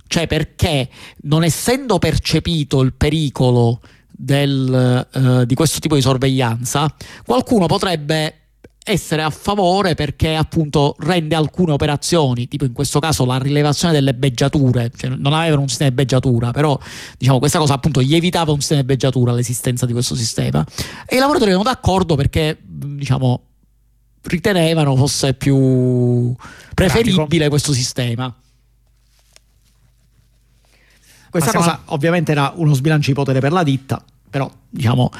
Cioè 0.06 0.26
perché 0.26 0.88
non 1.22 1.44
essendo 1.44 1.98
percepito 1.98 2.80
il 2.80 2.94
pericolo 2.94 3.80
del, 4.08 5.06
uh, 5.12 5.44
di 5.44 5.54
questo 5.54 5.80
tipo 5.80 5.94
di 5.94 6.00
sorveglianza, 6.00 6.94
qualcuno 7.24 7.66
potrebbe 7.66 8.47
essere 8.88 9.22
a 9.22 9.30
favore 9.30 9.94
perché 9.94 10.34
appunto 10.34 10.96
rende 10.98 11.34
alcune 11.34 11.72
operazioni, 11.72 12.48
tipo 12.48 12.64
in 12.64 12.72
questo 12.72 12.98
caso 13.00 13.24
la 13.24 13.38
rilevazione 13.38 13.92
delle 13.92 14.14
beggiature, 14.14 14.90
cioè 14.96 15.10
non 15.10 15.32
avevano 15.32 15.62
un 15.62 15.68
sistema 15.68 15.90
di 15.90 15.94
beggiatura, 15.94 16.50
però 16.50 16.78
diciamo 17.16 17.38
questa 17.38 17.58
cosa 17.58 17.74
appunto 17.74 18.02
gli 18.02 18.14
evitava 18.14 18.52
un 18.52 18.58
sistema 18.58 18.80
di 18.80 18.86
beggiatura 18.86 19.32
l'esistenza 19.32 19.86
di 19.86 19.92
questo 19.92 20.14
sistema 20.14 20.64
e 21.06 21.16
i 21.16 21.18
lavoratori 21.18 21.50
erano 21.50 21.64
d'accordo 21.64 22.14
perché 22.16 22.58
diciamo 22.62 23.42
ritenevano 24.22 24.96
fosse 24.96 25.34
più 25.34 26.34
preferibile 26.74 27.24
Pratico. 27.24 27.48
questo 27.48 27.72
sistema. 27.72 28.34
Questa 31.30 31.52
cosa 31.52 31.72
a... 31.72 31.80
ovviamente 31.86 32.32
era 32.32 32.52
uno 32.56 32.72
sbilancio 32.74 33.10
di 33.10 33.14
potere 33.14 33.40
per 33.40 33.52
la 33.52 33.62
ditta, 33.62 34.02
però 34.28 34.50
diciamo, 34.68 35.10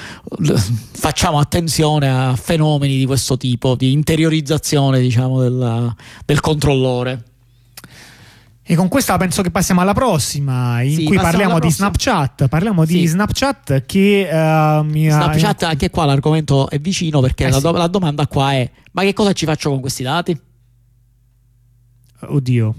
facciamo 0.92 1.38
attenzione 1.38 2.08
a 2.08 2.36
fenomeni 2.36 2.96
di 2.96 3.06
questo 3.06 3.36
tipo, 3.36 3.74
di 3.74 3.92
interiorizzazione 3.92 5.00
diciamo, 5.00 5.40
del, 5.40 5.94
del 6.24 6.40
controllore. 6.40 7.24
E 8.70 8.74
con 8.74 8.88
questa 8.88 9.16
penso 9.16 9.40
che 9.40 9.50
passiamo 9.50 9.80
alla 9.80 9.94
prossima, 9.94 10.82
in 10.82 10.96
sì, 10.96 11.04
cui 11.04 11.16
parliamo 11.16 11.58
di 11.58 11.70
Snapchat. 11.70 12.48
Parliamo 12.48 12.84
sì. 12.84 12.98
di 12.98 13.06
Snapchat 13.06 13.86
che 13.86 14.28
uh, 14.30 14.84
mi 14.84 15.08
Snapchat, 15.08 15.62
ha... 15.62 15.68
anche 15.68 15.88
qua 15.88 16.04
l'argomento 16.04 16.68
è 16.68 16.78
vicino 16.78 17.20
perché 17.20 17.46
eh 17.46 17.50
la, 17.50 17.60
do- 17.60 17.72
sì. 17.72 17.78
la 17.78 17.86
domanda 17.86 18.26
qua 18.26 18.52
è: 18.52 18.70
ma 18.92 19.02
che 19.04 19.14
cosa 19.14 19.32
ci 19.32 19.46
faccio 19.46 19.70
con 19.70 19.80
questi 19.80 20.02
dati? 20.02 20.38
Oddio, 22.20 22.74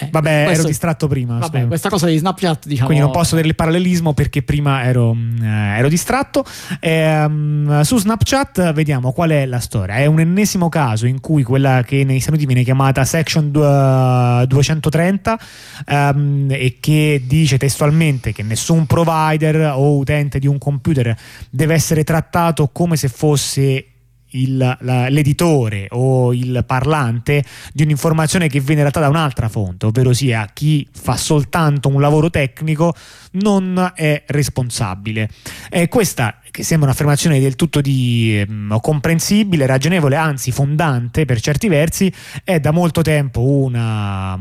eh, 0.00 0.08
Vabbè, 0.10 0.42
questo, 0.44 0.60
ero 0.60 0.68
distratto 0.68 1.06
prima. 1.06 1.38
Vabbè, 1.38 1.68
questa 1.68 1.88
cosa 1.88 2.06
di 2.06 2.16
Snapchat, 2.16 2.66
diciamo. 2.66 2.86
Quindi 2.86 3.04
non 3.04 3.12
posso 3.12 3.30
vedere 3.30 3.48
il 3.48 3.54
parallelismo 3.54 4.12
perché 4.12 4.42
prima 4.42 4.82
ero, 4.82 5.16
eh, 5.40 5.46
ero 5.46 5.88
distratto. 5.88 6.44
Eh, 6.80 7.80
su 7.82 7.98
Snapchat 7.98 8.72
vediamo 8.72 9.12
qual 9.12 9.30
è 9.30 9.46
la 9.46 9.60
storia. 9.60 9.96
È 9.96 10.06
un 10.06 10.18
ennesimo 10.18 10.68
caso 10.68 11.06
in 11.06 11.20
cui 11.20 11.44
quella 11.44 11.84
che 11.84 12.02
nei 12.02 12.18
Stati 12.18 12.36
Uniti 12.36 12.46
viene 12.46 12.64
chiamata 12.64 13.04
Section 13.04 13.52
230 13.52 15.38
ehm, 15.86 16.48
e 16.50 16.76
che 16.80 17.22
dice 17.24 17.56
testualmente 17.56 18.32
che 18.32 18.42
nessun 18.42 18.86
provider 18.86 19.74
o 19.76 19.96
utente 19.96 20.40
di 20.40 20.48
un 20.48 20.58
computer 20.58 21.16
deve 21.50 21.74
essere 21.74 22.02
trattato 22.02 22.68
come 22.72 22.96
se 22.96 23.08
fosse 23.08 23.93
il, 24.34 24.56
la, 24.80 25.08
l'editore 25.08 25.86
o 25.90 26.32
il 26.32 26.64
parlante 26.66 27.44
di 27.72 27.82
un'informazione 27.82 28.48
che 28.48 28.60
viene 28.60 28.82
data 28.82 29.00
da 29.00 29.08
un'altra 29.08 29.48
fonte, 29.48 29.86
ovvero 29.86 30.12
sia 30.12 30.48
chi 30.52 30.86
fa 30.92 31.16
soltanto 31.16 31.88
un 31.88 32.00
lavoro 32.00 32.30
tecnico 32.30 32.94
non 33.32 33.92
è 33.94 34.22
responsabile. 34.26 35.28
E 35.70 35.88
questa 35.88 36.38
che 36.54 36.62
sembra 36.62 36.86
un'affermazione 36.86 37.40
del 37.40 37.56
tutto 37.56 37.80
di, 37.80 38.38
eh, 38.38 38.78
comprensibile, 38.80 39.66
ragionevole, 39.66 40.14
anzi 40.14 40.52
fondante 40.52 41.24
per 41.24 41.40
certi 41.40 41.66
versi, 41.66 42.12
è 42.44 42.60
da 42.60 42.70
molto 42.70 43.02
tempo 43.02 43.40
una, 43.42 44.38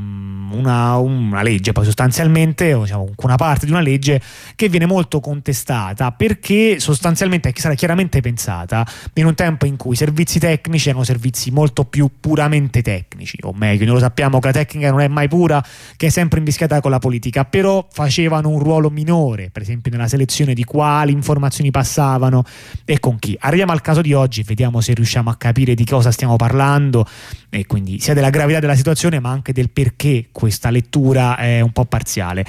una, 0.51 0.97
una 0.97 1.41
legge, 1.41 1.71
poi 1.71 1.85
sostanzialmente, 1.85 2.77
diciamo 2.77 3.09
una 3.17 3.35
parte 3.35 3.65
di 3.65 3.71
una 3.71 3.81
legge 3.81 4.21
che 4.53 4.69
viene 4.69 4.85
molto 4.85 5.19
contestata 5.19 6.11
perché 6.11 6.79
sostanzialmente 6.79 7.51
sarà 7.55 7.73
chiaramente 7.73 8.21
pensata 8.21 8.85
in 9.15 9.25
un 9.25 9.33
tempo 9.33 9.65
in 9.65 9.75
cui 9.75 9.93
i 9.93 9.97
servizi 9.97 10.37
tecnici 10.37 10.89
erano 10.89 11.03
servizi 11.03 11.49
molto 11.49 11.83
più 11.83 12.11
puramente 12.19 12.83
tecnici, 12.83 13.39
o 13.41 13.53
meglio, 13.55 13.85
noi 13.85 13.95
lo 13.95 13.99
sappiamo 14.01 14.37
che 14.37 14.45
la 14.45 14.53
tecnica 14.53 14.91
non 14.91 15.01
è 15.01 15.07
mai 15.07 15.27
pura, 15.27 15.65
che 15.97 16.05
è 16.05 16.09
sempre 16.09 16.37
invischiata 16.37 16.79
con 16.79 16.91
la 16.91 16.99
politica, 16.99 17.43
però 17.43 17.87
facevano 17.91 18.49
un 18.49 18.59
ruolo 18.59 18.91
minore, 18.91 19.49
per 19.51 19.63
esempio 19.63 19.89
nella 19.89 20.07
selezione 20.07 20.53
di 20.53 20.63
quali 20.63 21.11
informazioni 21.11 21.71
passare 21.71 22.01
passavano 22.03 22.43
e 22.85 22.99
con 22.99 23.17
chi. 23.17 23.35
Arriviamo 23.39 23.71
al 23.71 23.81
caso 23.81 24.01
di 24.01 24.13
oggi, 24.13 24.43
vediamo 24.43 24.81
se 24.81 24.93
riusciamo 24.93 25.29
a 25.29 25.35
capire 25.35 25.73
di 25.73 25.85
cosa 25.85 26.11
stiamo 26.11 26.35
parlando 26.35 27.07
e 27.49 27.65
quindi 27.65 27.99
sia 27.99 28.13
della 28.13 28.29
gravità 28.29 28.59
della 28.59 28.75
situazione 28.75 29.19
ma 29.19 29.29
anche 29.29 29.53
del 29.53 29.69
perché 29.69 30.27
questa 30.31 30.69
lettura 30.69 31.37
è 31.37 31.61
un 31.61 31.71
po' 31.71 31.85
parziale. 31.85 32.45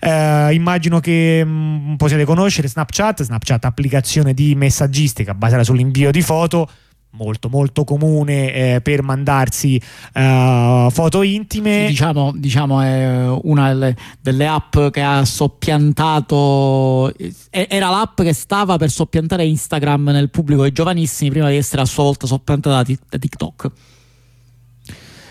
Eh, 0.00 0.54
immagino 0.54 1.00
che 1.00 1.44
mh, 1.44 1.50
mm, 1.50 1.94
possiate 1.96 2.24
conoscere 2.24 2.68
Snapchat, 2.68 3.22
Snapchat 3.22 3.64
applicazione 3.64 4.34
di 4.34 4.54
messaggistica 4.54 5.34
basata 5.34 5.64
sull'invio 5.64 6.10
di 6.10 6.22
foto 6.22 6.68
molto 7.12 7.48
molto 7.48 7.84
comune 7.84 8.52
eh, 8.52 8.80
per 8.80 9.02
mandarsi 9.02 9.80
uh, 10.14 10.90
foto 10.90 11.22
intime. 11.22 11.82
Sì, 11.82 11.86
diciamo, 11.88 12.32
diciamo, 12.34 12.80
è 12.80 13.28
una 13.42 13.68
delle, 13.68 13.96
delle, 14.20 14.46
app 14.46 14.78
che 14.90 15.02
ha 15.02 15.24
soppiantato, 15.24 17.12
era 17.50 17.90
l'app 17.90 18.20
che 18.22 18.32
stava 18.32 18.76
per 18.76 18.90
soppiantare 18.90 19.44
Instagram 19.44 20.10
nel 20.10 20.30
pubblico 20.30 20.62
dei 20.62 20.72
giovanissimi 20.72 21.30
prima 21.30 21.48
di 21.48 21.56
essere 21.56 21.82
a 21.82 21.86
sua 21.86 22.04
volta 22.04 22.26
soppiantata 22.26 22.82
da 23.08 23.18
TikTok. 23.18 23.70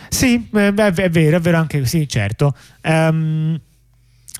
Sì, 0.10 0.36
è, 0.52 0.72
vero, 0.74 1.06
è 1.06 1.40
vero 1.40 1.58
anche 1.58 1.80
così, 1.80 2.08
certo. 2.08 2.54
Um, 2.84 3.60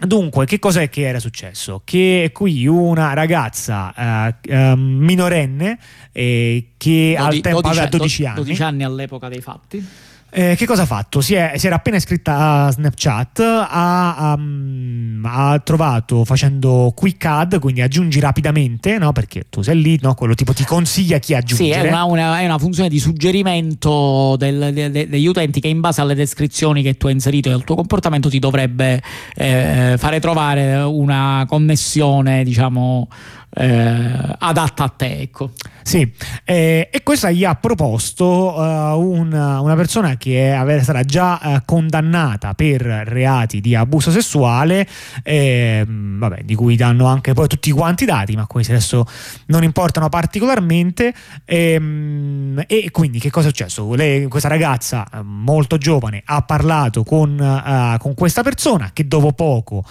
Dunque, 0.06 0.46
che 0.46 0.58
cos'è 0.58 0.90
che 0.90 1.02
era 1.08 1.20
successo? 1.20 1.82
Che 1.84 2.32
qui 2.34 2.66
una 2.66 3.14
ragazza 3.14 3.94
uh, 3.96 4.52
uh, 4.52 4.76
minorenne 4.76 5.78
eh, 6.12 6.70
che 6.78 7.16
Dodi, 7.16 7.36
al 7.36 7.42
tempo 7.42 7.62
12, 7.62 7.80
aveva 7.80 7.98
12 7.98 8.26
anni, 8.26 8.36
12 8.36 8.64
anni 8.64 8.84
all'epoca 8.84 9.30
dei 9.30 9.42
fatti, 9.42 9.88
eh, 10.34 10.56
che 10.56 10.66
cosa 10.66 10.84
ha 10.84 10.86
fatto? 10.86 11.20
Si, 11.20 11.34
è, 11.34 11.54
si, 11.58 11.66
era 11.68 11.76
appena 11.76 11.98
iscritta 11.98 12.66
a 12.66 12.72
Snapchat, 12.72 13.40
ha, 13.70 14.34
um, 14.38 15.22
ha, 15.26 15.60
trovato 15.60 16.24
facendo 16.24 16.94
quick 16.96 17.26
add, 17.26 17.58
quindi 17.58 17.82
aggiungi 17.82 18.22
rapidamente, 18.22 18.98
no? 18.98 19.12
perché 19.12 19.48
tu 19.50 19.62
sei 19.62 19.82
lì, 19.82 20.00
no? 20.02 20.14
quello 20.14 20.34
tipo 20.34 20.54
ti 20.54 20.64
consiglia 20.64 21.20
chi 21.20 21.34
aggiungere. 21.34 21.82
Sì, 21.82 21.86
è 21.86 21.90
una, 21.90 22.06
una, 22.06 22.40
è 22.40 22.46
una 22.46 22.58
funzione 22.58 22.88
di 22.88 22.98
suggerimento 22.98 24.36
del, 24.38 24.72
de, 24.74 24.90
de, 24.90 25.10
degli 25.10 25.28
utenti 25.28 25.60
che 25.60 25.68
in 25.68 25.82
base 25.82 26.00
alle 26.00 26.16
descrizioni 26.16 26.82
che 26.82 26.96
tu 26.96 27.08
hai 27.08 27.14
inserito 27.14 27.50
nel 27.50 27.66
tuo 27.66 27.76
comportamento 27.76 28.30
ti 28.30 28.40
dovrebbe 28.40 29.02
eh, 29.36 29.96
fare 29.98 30.22
trovare 30.22 30.76
una 30.76 31.44
connessione, 31.46 32.46
diciamo, 32.46 33.10
eh, 33.54 34.36
adatta 34.40 34.84
a 34.84 34.90
te. 34.90 35.20
Ecco. 35.20 35.52
Sì, 35.84 36.12
eh, 36.46 36.90
e 36.92 37.04
questa 37.04 37.32
gli 37.32 37.44
ha 37.44 37.56
proposto 37.56 38.26
uh, 38.26 39.00
una, 39.00 39.60
una, 39.60 39.76
persona 39.76 40.16
che 40.16 40.54
è, 40.54 40.84
sarà 40.84 41.04
già 41.04 41.40
uh, 41.42 41.62
condannata 41.66 42.54
per 42.54 42.82
reati 42.82 43.62
di 43.62 43.76
abuso 43.76 44.12
sessuale, 44.12 44.88
eh, 45.24 45.84
vabbè, 45.88 46.44
di 46.44 46.56
cui 46.56 46.76
danno 46.76 47.08
anche 47.08 47.34
poi 47.34 47.48
tutti 47.48 47.72
quanti 47.72 48.04
i 48.04 48.06
dati, 48.06 48.36
ma 48.36 48.46
questi 48.46 48.72
adesso 48.72 49.06
non 49.48 49.64
importano 49.64 50.08
particolarmente. 50.08 51.14
Ehm, 51.46 52.64
e 52.68 52.90
quindi 52.92 53.20
che 53.20 53.32
cosa 53.32 53.48
è 53.48 53.50
successo? 53.50 53.94
Lei, 53.96 54.28
questa 54.28 54.48
ragazza 54.48 55.06
eh, 55.12 55.22
molto 55.24 55.78
giovane 55.78 56.22
ha 56.26 56.42
parlato 56.44 57.04
con, 57.04 57.38
uh, 57.38 57.98
con 57.98 58.14
questa 58.14 58.44
persona 58.44 58.92
che 58.94 59.08
dopo 59.08 59.34
poco 59.34 59.84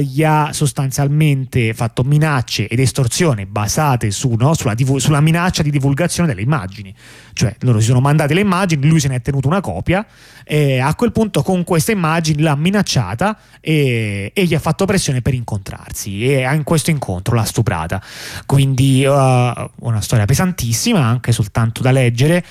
gli 0.00 0.24
ha 0.24 0.52
sostanzialmente 0.52 1.72
fatto 1.74 2.02
minacce 2.02 2.66
ed 2.74 2.80
estorsione 2.80 3.46
basate 3.46 4.10
su, 4.10 4.34
no, 4.36 4.52
sulla, 4.54 4.74
sulla, 4.96 5.20
minaccia 5.20 5.62
di 5.62 5.70
divulgazione 5.70 6.28
delle 6.28 6.42
immagini. 6.42 6.94
Cioè 7.32 7.54
loro 7.60 7.78
si 7.78 7.86
sono 7.86 8.00
mandate 8.00 8.34
le 8.34 8.40
immagini, 8.40 8.86
lui 8.86 9.00
se 9.00 9.08
ne 9.08 9.16
è 9.16 9.20
tenuto 9.22 9.46
una 9.48 9.60
copia 9.60 10.04
e 10.44 10.78
a 10.78 10.94
quel 10.94 11.12
punto 11.12 11.42
con 11.42 11.64
queste 11.64 11.92
immagini 11.92 12.42
l'ha 12.42 12.56
minacciata 12.56 13.38
e, 13.60 14.30
e 14.34 14.44
gli 14.44 14.54
ha 14.54 14.58
fatto 14.58 14.84
pressione 14.84 15.22
per 15.22 15.34
incontrarsi 15.34 16.26
e 16.26 16.52
in 16.52 16.64
questo 16.64 16.90
incontro 16.90 17.34
l'ha 17.34 17.44
stuprata. 17.44 18.02
Quindi 18.44 19.04
uh, 19.04 19.12
una 19.12 20.00
storia 20.00 20.24
pesantissima, 20.24 21.00
anche 21.00 21.32
soltanto 21.32 21.80
da 21.80 21.92
leggere. 21.92 22.44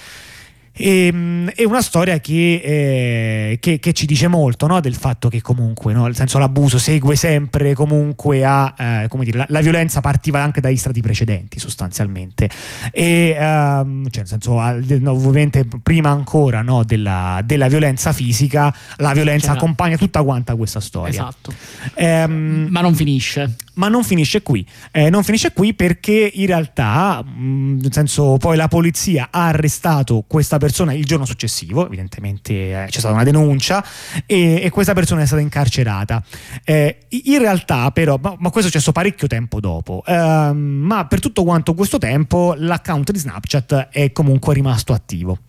E, 0.75 1.05
ehm, 1.05 1.49
è 1.51 1.63
una 1.65 1.83
storia 1.83 2.19
che, 2.19 2.61
eh, 2.63 3.57
che, 3.59 3.77
che, 3.77 3.93
ci 3.93 4.07
dice 4.07 4.27
molto 4.27 4.65
no? 4.65 4.79
del 4.79 4.95
fatto 4.95 5.29
che 5.29 5.39
comunque 5.39 5.93
no? 5.93 6.05
nel 6.05 6.15
senso 6.15 6.39
l'abuso 6.39 6.79
segue 6.79 7.15
sempre 7.15 7.75
comunque 7.75 8.43
a 8.43 8.73
eh, 8.75 9.05
come 9.07 9.23
dire, 9.23 9.37
la, 9.37 9.45
la, 9.49 9.61
violenza 9.61 10.01
partiva 10.01 10.41
anche 10.41 10.61
dagli 10.61 10.77
stati 10.77 10.99
precedenti 10.99 11.59
sostanzialmente 11.59 12.49
e 12.91 13.35
um, 13.37 14.09
cioè 14.09 14.23
nel 14.23 14.27
senso 14.27 14.53
ovviamente 14.53 15.67
prima 15.83 16.09
ancora 16.09 16.63
no? 16.63 16.83
della, 16.83 17.41
della, 17.45 17.67
violenza 17.67 18.11
fisica 18.11 18.73
la 18.97 19.13
violenza 19.13 19.47
C'era. 19.47 19.59
accompagna 19.59 19.97
tutta 19.97 20.23
quanta 20.23 20.55
questa 20.55 20.79
storia 20.79 21.09
esatto 21.11 21.53
um, 21.97 22.67
ma 22.71 22.81
non 22.81 22.95
finisce 22.95 23.57
ma 23.75 23.89
non 23.89 24.03
finisce 24.03 24.41
qui 24.41 24.65
eh, 24.91 25.11
non 25.11 25.23
finisce 25.23 25.53
qui 25.53 25.75
perché 25.75 26.31
in 26.33 26.47
realtà 26.47 27.23
mh, 27.23 27.79
nel 27.81 27.93
senso 27.93 28.37
poi 28.37 28.57
la 28.57 28.67
polizia 28.67 29.27
ha 29.29 29.47
arrestato 29.47 30.23
questa 30.25 30.55
persona 30.55 30.62
il 30.65 31.05
giorno 31.05 31.25
successivo, 31.25 31.85
evidentemente 31.85 32.53
eh, 32.53 32.85
c'è 32.89 32.99
stata 32.99 33.13
una 33.13 33.23
denuncia 33.23 33.83
e, 34.25 34.61
e, 34.63 34.69
questa 34.69 34.93
persona 34.93 35.21
è 35.21 35.25
stata 35.25 35.41
incarcerata. 35.41 36.23
Eh, 36.63 37.07
in 37.09 37.39
realtà 37.39 37.91
però, 37.91 38.17
ma, 38.21 38.35
ma, 38.37 38.49
questo 38.49 38.69
è 38.69 38.71
successo 38.71 38.91
parecchio 38.91 39.27
tempo 39.27 39.59
dopo, 39.59 40.03
eh, 40.05 40.51
ma 40.53 41.05
per 41.07 41.19
tutto 41.19 41.43
quanto 41.43 41.73
questo 41.73 41.97
tempo 41.97 42.53
l'account 42.57 43.11
di 43.11 43.19
Snapchat 43.19 43.89
è 43.91 44.11
comunque 44.11 44.53
rimasto 44.53 44.93
attivo. 44.93 45.39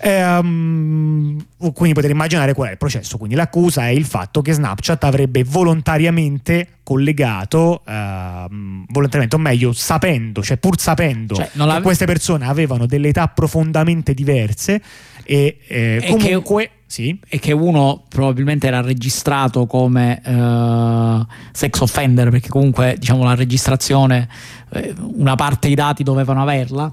Ehm, 0.00 1.44
quindi 1.72 1.94
potete 1.94 2.12
immaginare 2.12 2.54
qual 2.54 2.68
è 2.68 2.72
il 2.72 2.78
processo. 2.78 3.16
Quindi 3.16 3.34
l'accusa 3.34 3.86
è 3.86 3.90
il 3.90 4.04
fatto 4.04 4.42
che 4.42 4.52
Snapchat 4.52 5.04
avrebbe 5.04 5.44
volontariamente 5.44 6.68
collegato, 6.82 7.82
ehm, 7.86 8.84
volontariamente, 8.88 9.36
o 9.36 9.38
meglio, 9.38 9.72
sapendo, 9.72 10.42
cioè 10.42 10.56
pur 10.56 10.78
sapendo 10.78 11.34
Cioè, 11.34 11.50
che 11.52 11.80
queste 11.82 12.06
persone 12.06 12.46
avevano 12.46 12.86
delle 12.86 13.08
età 13.08 13.26
profondamente 13.28 14.14
diverse 14.14 14.80
e, 15.24 15.58
eh, 15.66 16.00
E 16.02 16.10
comunque... 16.10 16.70
Sì, 16.88 17.18
e 17.28 17.40
che 17.40 17.50
uno 17.50 18.04
probabilmente 18.08 18.68
era 18.68 18.80
registrato 18.80 19.66
come 19.66 20.22
eh, 20.24 21.26
sex 21.50 21.80
offender 21.80 22.30
perché 22.30 22.48
comunque 22.48 22.94
diciamo 22.96 23.24
la 23.24 23.34
registrazione 23.34 24.28
eh, 24.70 24.94
una 24.96 25.34
parte 25.34 25.66
dei 25.66 25.74
dati 25.74 26.04
dovevano 26.04 26.42
averla 26.42 26.92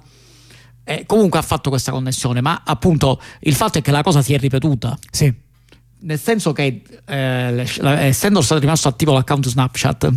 e 0.83 1.05
comunque 1.05 1.39
ha 1.39 1.41
fatto 1.41 1.69
questa 1.69 1.91
connessione 1.91 2.41
ma 2.41 2.61
appunto 2.65 3.21
il 3.41 3.55
fatto 3.55 3.77
è 3.77 3.81
che 3.81 3.91
la 3.91 4.03
cosa 4.03 4.21
si 4.21 4.33
è 4.33 4.37
ripetuta 4.37 4.97
sì. 5.11 5.33
nel 5.99 6.19
senso 6.19 6.51
che 6.51 6.81
eh, 7.05 7.65
essendo 8.07 8.41
stato 8.41 8.59
rimasto 8.59 8.87
attivo 8.89 9.13
l'account 9.13 9.47
Snapchat 9.47 10.11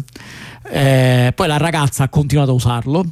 eh, 0.71 1.33
poi 1.35 1.47
la 1.47 1.57
ragazza 1.57 2.05
ha 2.05 2.09
continuato 2.09 2.51
a 2.51 2.55
usarlo 2.55 3.05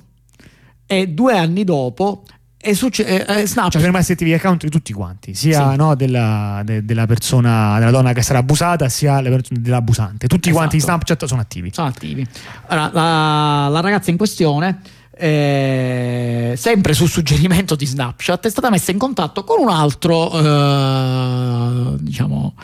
e 0.87 1.09
due 1.09 1.39
anni 1.39 1.65
dopo 1.65 2.25
è 2.57 2.73
succe- 2.73 3.05
eh, 3.05 3.43
eh, 3.43 3.47
Snapchat 3.47 3.73
Cioè, 3.73 3.81
sono 3.81 3.85
rimasti 3.87 4.13
attivi 4.13 4.31
gli 4.31 4.35
account 4.35 4.65
di 4.65 4.71
tutti 4.71 4.95
quanti, 4.95 5.35
sia 5.35 5.73
Sì. 5.73 5.77
no, 5.77 5.95
della, 5.95 6.63
de- 6.65 6.83
della 6.83 7.05
persona, 7.05 7.79
della 7.79 7.91
donna 7.91 8.15
che 8.15 8.23
sarà 8.23 8.39
abusata, 8.39 8.89
sia 8.89 9.21
dell'abusante. 9.21 10.27
Tutti 10.29 10.51
quanti 10.51 10.77
di 10.77 10.83
Esatto. 10.83 10.93
Snapchat 10.95 11.25
sono 11.27 11.43
attivi. 11.43 11.71
sono 11.75 11.89
attivi. 11.89 12.27
Allora, 12.69 12.91
la, 12.91 13.69
la 13.69 13.81
ragazza 13.81 14.11
in 14.11 14.17
questione, 14.17 14.81
eh, 15.17 16.55
sempre 16.57 16.93
su 16.95 17.07
suggerimento 17.07 17.75
di 17.75 17.87
Snapchat, 17.87 18.47
è 18.47 18.51
stata 18.51 18.71
messa 18.71 18.91
in 18.91 18.99
contatto 18.99 19.45
con 19.45 19.61
un 19.61 19.69
altro, 19.69 20.31
eh, 20.39 21.97
diciamo, 22.01 22.55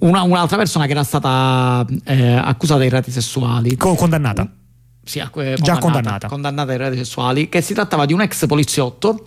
una- 0.00 0.22
un'altra 0.22 0.56
persona 0.56 0.86
che 0.86 0.92
era 0.92 1.02
stata 1.04 1.84
eh, 2.04 2.32
accusata 2.34 2.80
di 2.82 2.88
reati 2.88 3.10
sessuali. 3.10 3.76
Co- 3.76 3.94
condannata. 3.94 4.50
Sì, 5.02 5.20
acque- 5.20 5.56
Già 5.58 5.78
condannata. 5.78 6.28
condannata 6.28 6.70
ai 6.72 6.76
reati 6.78 6.96
sessuali, 6.98 7.48
che 7.48 7.62
si 7.62 7.72
trattava 7.72 8.04
di 8.04 8.12
un 8.12 8.20
ex 8.20 8.46
poliziotto 8.46 9.24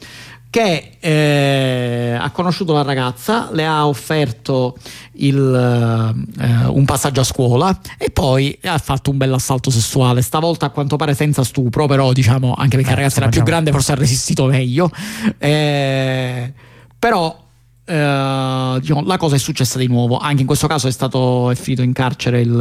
che 0.51 0.98
eh, 1.00 2.17
ha 2.20 2.29
conosciuto 2.31 2.74
la 2.74 2.81
ragazza, 2.84 3.50
le 3.53 3.65
ha 3.65 3.88
offerto 3.88 4.75
il, 5.13 5.38
eh, 5.38 6.65
un 6.67 6.84
passaggio 6.86 7.22
a 7.22 7.24
scuola 7.24 7.79
e 7.98 8.10
poi 8.12 8.60
ha 8.65 8.77
fatto 8.77 9.12
un 9.12 9.17
bel 9.17 9.31
assalto 9.34 9.72
sessuale, 9.72 10.22
stavolta 10.22 10.65
a 10.65 10.70
quanto 10.70 10.98
pare 10.98 11.15
senza 11.15 11.46
stupro, 11.46 11.88
però 11.88 12.12
diciamo 12.12 12.53
anche 12.53 12.75
perché 12.75 12.91
Eh, 12.91 12.96
la 12.96 13.00
ragazza 13.00 13.22
era 13.22 13.29
più 13.29 13.39
diciamo- 13.39 13.50
grande 13.50 13.72
forse 13.72 13.91
ha 13.93 13.96
resistito 13.96 14.46
meglio, 14.46 14.91
Eh, 15.38 16.53
però 17.00 17.43
eh, 17.86 18.77
diciamo, 18.81 19.03
la 19.05 19.17
cosa 19.17 19.36
è 19.36 19.39
successa 19.39 19.77
di 19.79 19.88
nuovo, 19.88 20.17
anche 20.17 20.41
in 20.41 20.48
questo 20.48 20.67
caso 20.67 20.89
è 20.89 20.91
stato 20.91 21.50
è 21.50 21.55
finito 21.55 21.81
in 21.81 21.93
carcere 21.93 22.41
il, 22.41 22.60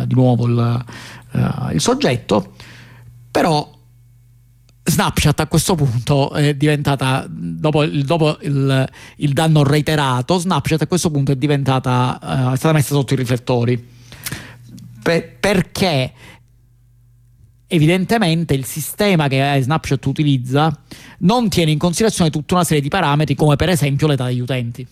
eh, 0.00 0.06
di 0.06 0.14
nuovo 0.14 0.46
il, 0.46 0.84
eh, 1.32 1.74
il 1.74 1.80
soggetto, 1.82 2.52
però 3.30 3.74
Snapchat 4.96 5.40
a 5.40 5.46
questo 5.46 5.74
punto 5.74 6.32
è 6.32 6.54
diventata, 6.54 7.26
dopo, 7.28 7.82
il, 7.82 8.06
dopo 8.06 8.38
il- 8.40 8.88
il 9.16 9.32
danno 9.34 9.62
reiterato, 9.62 10.38
Snapchat 10.38 10.80
a 10.80 10.86
questo 10.86 11.10
punto 11.10 11.32
è 11.32 11.36
diventata, 11.36 12.18
eh, 12.50 12.54
è 12.54 12.56
stata 12.56 12.72
messa 12.72 12.94
sotto 12.94 13.12
i 13.12 13.16
riflettori. 13.16 13.88
Per- 15.02 15.36
perché 15.38 16.12
evidentemente 17.66 18.54
il 18.54 18.64
sistema 18.64 19.28
che 19.28 19.56
eh, 19.56 19.60
Snapchat 19.60 20.06
utilizza 20.06 20.74
non 21.18 21.50
tiene 21.50 21.72
in 21.72 21.78
considerazione 21.78 22.30
tutta 22.30 22.54
una 22.54 22.64
serie 22.64 22.80
di 22.82 22.88
parametri 22.88 23.34
come 23.34 23.56
per 23.56 23.68
esempio 23.68 24.06
l'età 24.06 24.24
degli 24.24 24.40
utenti. 24.40 24.86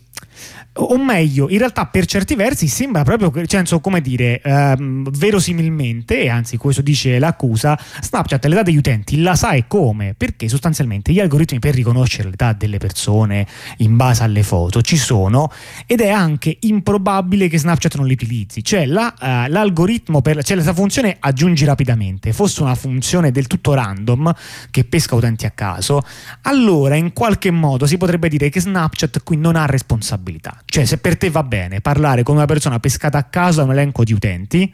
O 0.77 0.98
meglio, 0.98 1.48
in 1.50 1.59
realtà 1.59 1.87
per 1.87 2.05
certi 2.05 2.35
versi 2.35 2.66
sembra 2.66 3.05
proprio, 3.05 3.46
cioè, 3.46 3.61
insomma, 3.61 3.81
come 3.81 4.00
dire, 4.00 4.40
ehm, 4.42 5.09
verosimilmente, 5.09 6.29
anzi 6.29 6.57
questo 6.57 6.83
dice 6.83 7.20
l'accusa, 7.20 7.79
Snapchat 8.00 8.44
l'età 8.46 8.62
degli 8.62 8.77
utenti 8.77 9.20
la 9.20 9.37
sa 9.37 9.53
e 9.53 9.66
come? 9.68 10.14
Perché 10.16 10.48
sostanzialmente 10.48 11.12
gli 11.12 11.20
algoritmi 11.20 11.61
per 11.61 11.74
riconoscere 11.74 12.29
l'età 12.29 12.55
delle 12.55 12.79
persone 12.79 13.46
in 13.79 13.94
base 13.94 14.24
alle 14.24 14.42
foto 14.42 14.83
ci 14.83 14.96
sono 14.96 15.48
ed 15.87 16.00
è 16.00 16.11
anche 16.11 16.57
improbabile 16.62 17.46
che 17.46 17.59
Snapchat 17.59 17.94
non 17.94 18.07
li 18.07 18.14
utilizzi. 18.14 18.64
Cioè 18.64 18.85
la, 18.87 19.14
eh, 19.14 19.48
l'algoritmo, 19.48 20.22
per, 20.22 20.42
cioè 20.42 20.57
la 20.57 20.74
funzione 20.74 21.18
aggiungi 21.20 21.64
rapidamente, 21.64 22.33
fosse 22.33 22.62
una 22.62 22.74
funzione 22.74 23.31
del 23.31 23.46
tutto 23.46 23.74
random 23.74 24.35
che 24.72 24.83
pesca 24.83 25.14
utenti 25.14 25.46
a 25.46 25.50
caso, 25.50 26.03
allora 26.42 26.96
in 26.96 27.12
qualche 27.12 27.53
modo 27.53 27.87
si 27.87 27.96
potrebbe 27.96 28.29
dire 28.29 28.48
che 28.48 28.61
Snapchat 28.61 29.22
qui 29.22 29.37
non 29.37 29.55
ha 29.55 29.66
responsabilità. 29.66 30.04
Cioè, 30.64 30.85
se 30.85 30.99
per 30.99 31.17
te 31.17 31.31
va 31.31 31.43
bene 31.43 31.81
parlare 31.81 32.23
con 32.23 32.37
una 32.37 32.47
persona 32.47 32.79
pescata 32.79 33.19
a 33.19 33.25
caso 33.25 33.59
da 33.59 33.64
un 33.64 33.73
elenco 33.73 34.05
di 34.05 34.12
utenti, 34.12 34.73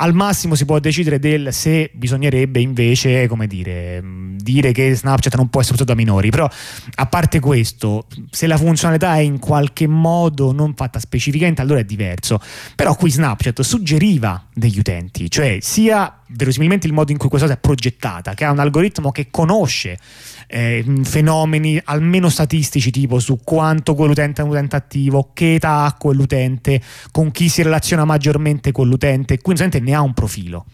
al 0.00 0.14
massimo 0.14 0.54
si 0.54 0.64
può 0.64 0.78
decidere 0.78 1.18
del 1.18 1.52
se 1.52 1.90
bisognerebbe 1.92 2.60
invece, 2.60 3.26
come 3.28 3.46
dire, 3.46 4.00
mh, 4.00 4.36
dire 4.36 4.72
che 4.72 4.94
Snapchat 4.94 5.36
non 5.36 5.48
può 5.48 5.60
essere 5.60 5.76
usato 5.76 5.92
da 5.92 5.96
minori. 5.96 6.30
Però, 6.30 6.48
a 6.94 7.06
parte 7.06 7.38
questo, 7.38 8.06
se 8.30 8.46
la 8.46 8.56
funzionalità 8.56 9.16
è 9.16 9.20
in 9.20 9.38
qualche 9.38 9.86
modo 9.86 10.52
non 10.52 10.74
fatta 10.74 10.98
specificamente, 10.98 11.60
allora 11.60 11.80
è 11.80 11.84
diverso. 11.84 12.40
Però 12.74 12.94
qui 12.96 13.10
Snapchat 13.10 13.60
suggeriva 13.60 14.42
degli 14.54 14.78
utenti, 14.78 15.30
cioè 15.30 15.58
sia 15.60 16.14
verosimilmente 16.32 16.86
il 16.86 16.92
modo 16.92 17.12
in 17.12 17.18
cui 17.18 17.28
questa 17.28 17.46
cosa 17.46 17.58
è 17.58 17.60
progettata, 17.60 18.34
che 18.34 18.44
ha 18.44 18.50
un 18.50 18.58
algoritmo 18.58 19.10
che 19.10 19.28
conosce 19.30 19.98
eh, 20.46 20.84
fenomeni 21.02 21.80
almeno 21.84 22.28
statistici 22.28 22.90
tipo 22.90 23.18
su 23.18 23.40
quanto 23.42 23.94
quell'utente 23.94 24.40
è 24.40 24.44
un 24.44 24.50
utente 24.50 24.76
attivo, 24.76 25.30
che 25.32 25.54
età 25.54 25.84
ha 25.84 25.94
quell'utente, 25.94 26.80
con 27.10 27.30
chi 27.30 27.48
si 27.48 27.62
relaziona 27.62 28.04
maggiormente 28.04 28.72
con 28.72 28.88
l'utente, 28.88 29.38
quindi 29.38 29.62
l'utente 29.62 29.80
ne 29.80 29.89
ha 29.94 30.00
un 30.00 30.14
profilo. 30.14 30.66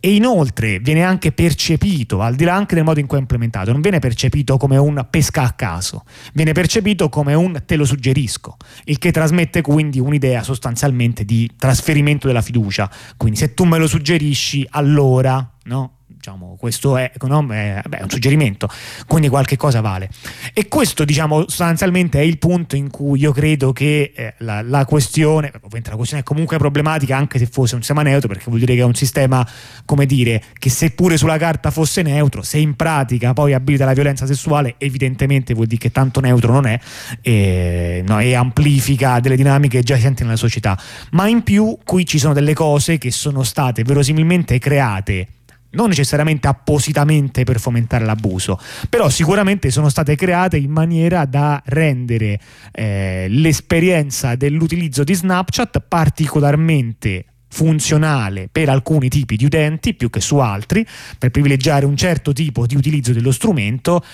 E 0.00 0.14
inoltre 0.14 0.78
viene 0.78 1.02
anche 1.02 1.32
percepito, 1.32 2.20
al 2.20 2.36
di 2.36 2.44
là 2.44 2.54
anche 2.54 2.76
del 2.76 2.84
modo 2.84 3.00
in 3.00 3.06
cui 3.06 3.16
è 3.16 3.20
implementato, 3.20 3.72
non 3.72 3.80
viene 3.80 3.98
percepito 3.98 4.56
come 4.56 4.76
un 4.76 5.04
pesca 5.10 5.42
a 5.42 5.52
caso, 5.52 6.04
viene 6.34 6.52
percepito 6.52 7.08
come 7.08 7.34
un 7.34 7.62
te 7.66 7.74
lo 7.74 7.84
suggerisco, 7.84 8.56
il 8.84 8.98
che 8.98 9.10
trasmette 9.10 9.60
quindi 9.60 9.98
un'idea 9.98 10.44
sostanzialmente 10.44 11.24
di 11.24 11.50
trasferimento 11.56 12.28
della 12.28 12.42
fiducia. 12.42 12.88
Quindi 13.16 13.38
se 13.38 13.54
tu 13.54 13.64
me 13.64 13.78
lo 13.78 13.88
suggerisci, 13.88 14.64
allora, 14.70 15.54
no? 15.64 15.97
Diciamo, 16.28 16.56
questo 16.58 16.98
è, 16.98 17.10
no, 17.22 17.46
è, 17.50 17.80
beh, 17.88 18.00
un 18.02 18.10
suggerimento, 18.10 18.68
quindi 19.06 19.30
qualche 19.30 19.56
cosa 19.56 19.80
vale. 19.80 20.10
E 20.52 20.68
questo, 20.68 21.06
diciamo, 21.06 21.42
sostanzialmente 21.42 22.20
è 22.20 22.22
il 22.22 22.36
punto 22.36 22.76
in 22.76 22.90
cui 22.90 23.20
io 23.20 23.32
credo 23.32 23.72
che 23.72 24.12
eh, 24.14 24.34
la, 24.38 24.60
la 24.60 24.84
questione, 24.84 25.50
ovviamente 25.54 25.88
la 25.88 25.96
questione 25.96 26.22
è 26.22 26.26
comunque 26.26 26.58
problematica 26.58 27.16
anche 27.16 27.38
se 27.38 27.46
fosse 27.46 27.76
un 27.76 27.80
sistema 27.80 28.02
neutro, 28.02 28.28
perché 28.28 28.44
vuol 28.48 28.58
dire 28.58 28.74
che 28.74 28.80
è 28.80 28.84
un 28.84 28.94
sistema, 28.94 29.46
come 29.86 30.04
dire, 30.04 30.42
che 30.58 30.68
seppure 30.68 31.16
sulla 31.16 31.38
carta 31.38 31.70
fosse 31.70 32.02
neutro, 32.02 32.42
se 32.42 32.58
in 32.58 32.76
pratica 32.76 33.32
poi 33.32 33.54
abilita 33.54 33.86
la 33.86 33.94
violenza 33.94 34.26
sessuale, 34.26 34.74
evidentemente 34.76 35.54
vuol 35.54 35.66
dire 35.66 35.80
che 35.80 35.90
tanto 35.90 36.20
neutro 36.20 36.52
non 36.52 36.66
è 36.66 36.78
e, 37.22 38.04
no, 38.06 38.20
e 38.20 38.34
amplifica 38.34 39.18
delle 39.20 39.36
dinamiche 39.36 39.82
già 39.82 39.94
esistenti 39.94 40.24
nella 40.24 40.36
società. 40.36 40.78
Ma 41.12 41.26
in 41.26 41.42
più 41.42 41.78
qui 41.84 42.04
ci 42.04 42.18
sono 42.18 42.34
delle 42.34 42.52
cose 42.52 42.98
che 42.98 43.10
sono 43.10 43.42
state 43.44 43.82
verosimilmente 43.82 44.58
create 44.58 45.28
non 45.70 45.88
necessariamente 45.88 46.48
appositamente 46.48 47.44
per 47.44 47.60
fomentare 47.60 48.04
l'abuso, 48.04 48.58
però 48.88 49.08
sicuramente 49.08 49.70
sono 49.70 49.88
state 49.88 50.16
create 50.16 50.56
in 50.56 50.70
maniera 50.70 51.24
da 51.24 51.62
rendere 51.66 52.40
eh, 52.72 53.26
l'esperienza 53.28 54.34
dell'utilizzo 54.36 55.04
di 55.04 55.14
Snapchat 55.14 55.82
particolarmente 55.86 57.24
funzionale 57.48 58.48
per 58.50 58.68
alcuni 58.68 59.08
tipi 59.08 59.36
di 59.36 59.44
utenti 59.44 59.94
più 59.94 60.10
che 60.10 60.20
su 60.20 60.36
altri, 60.36 60.86
per 61.18 61.30
privilegiare 61.30 61.86
un 61.86 61.96
certo 61.96 62.32
tipo 62.32 62.66
di 62.66 62.76
utilizzo 62.76 63.12
dello 63.12 63.32
strumento 63.32 64.04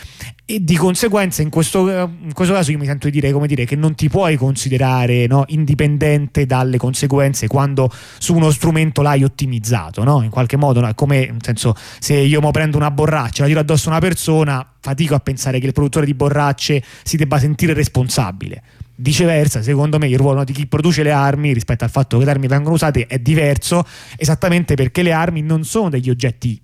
e 0.46 0.62
di 0.62 0.76
conseguenza 0.76 1.42
in 1.42 1.48
questo, 1.50 1.88
in 1.88 2.32
questo 2.32 2.54
caso 2.54 2.70
io 2.70 2.78
mi 2.78 2.86
sento 2.86 3.06
di 3.08 3.12
dire, 3.12 3.32
come 3.32 3.46
dire 3.46 3.64
che 3.64 3.76
non 3.76 3.94
ti 3.94 4.08
puoi 4.08 4.36
considerare 4.36 5.26
no, 5.26 5.44
indipendente 5.48 6.46
dalle 6.46 6.76
conseguenze 6.76 7.46
quando 7.46 7.90
su 8.18 8.34
uno 8.34 8.50
strumento 8.50 9.02
l'hai 9.02 9.24
ottimizzato, 9.24 10.04
no? 10.04 10.22
in 10.22 10.30
qualche 10.30 10.56
modo 10.56 10.86
è 10.86 10.94
come 10.94 11.36
senso 11.40 11.74
se 11.98 12.14
io 12.14 12.40
mo 12.40 12.50
prendo 12.50 12.76
una 12.76 12.90
borraccia 12.90 13.42
la 13.42 13.48
tiro 13.48 13.60
addosso 13.60 13.88
a 13.88 13.92
una 13.92 14.00
persona 14.00 14.66
fatico 14.80 15.14
a 15.14 15.20
pensare 15.20 15.58
che 15.58 15.66
il 15.66 15.72
produttore 15.72 16.06
di 16.06 16.14
borracce 16.14 16.82
si 17.02 17.16
debba 17.16 17.38
sentire 17.38 17.72
responsabile 17.72 18.62
Viceversa, 18.96 19.60
secondo 19.60 19.98
me 19.98 20.06
il 20.06 20.16
ruolo 20.16 20.44
di 20.44 20.52
chi 20.52 20.66
produce 20.66 21.02
le 21.02 21.10
armi 21.10 21.52
rispetto 21.52 21.82
al 21.82 21.90
fatto 21.90 22.18
che 22.18 22.24
le 22.24 22.30
armi 22.30 22.46
vengono 22.46 22.74
usate 22.74 23.06
è 23.06 23.18
diverso, 23.18 23.84
esattamente 24.16 24.74
perché 24.74 25.02
le 25.02 25.12
armi 25.12 25.42
non 25.42 25.64
sono 25.64 25.88
degli 25.88 26.10
oggetti 26.10 26.60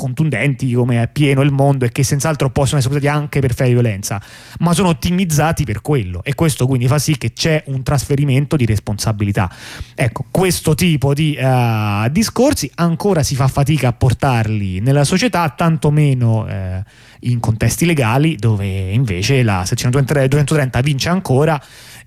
contundenti 0.00 0.72
come 0.72 1.02
è 1.02 1.08
pieno 1.08 1.42
il 1.42 1.52
mondo 1.52 1.84
e 1.84 1.92
che 1.92 2.02
senz'altro 2.02 2.48
possono 2.48 2.78
essere 2.78 2.94
usati 2.94 3.06
anche 3.06 3.40
per 3.40 3.52
fare 3.52 3.68
violenza, 3.68 4.18
ma 4.60 4.72
sono 4.72 4.88
ottimizzati 4.88 5.64
per 5.64 5.82
quello 5.82 6.22
e 6.24 6.34
questo 6.34 6.66
quindi 6.66 6.86
fa 6.86 6.98
sì 6.98 7.18
che 7.18 7.34
c'è 7.34 7.64
un 7.66 7.82
trasferimento 7.82 8.56
di 8.56 8.64
responsabilità. 8.64 9.52
Ecco, 9.94 10.24
questo 10.30 10.74
tipo 10.74 11.12
di 11.12 11.36
uh, 11.38 12.08
discorsi 12.08 12.70
ancora 12.76 13.22
si 13.22 13.34
fa 13.34 13.46
fatica 13.46 13.88
a 13.88 13.92
portarli 13.92 14.80
nella 14.80 15.04
società, 15.04 15.46
tantomeno 15.50 16.48
eh, 16.48 16.82
in 17.20 17.38
contesti 17.38 17.84
legali 17.84 18.36
dove 18.36 18.66
invece 18.66 19.42
la 19.42 19.66
sezione 19.66 19.92
230 19.92 20.80
vince 20.80 21.10
ancora 21.10 21.60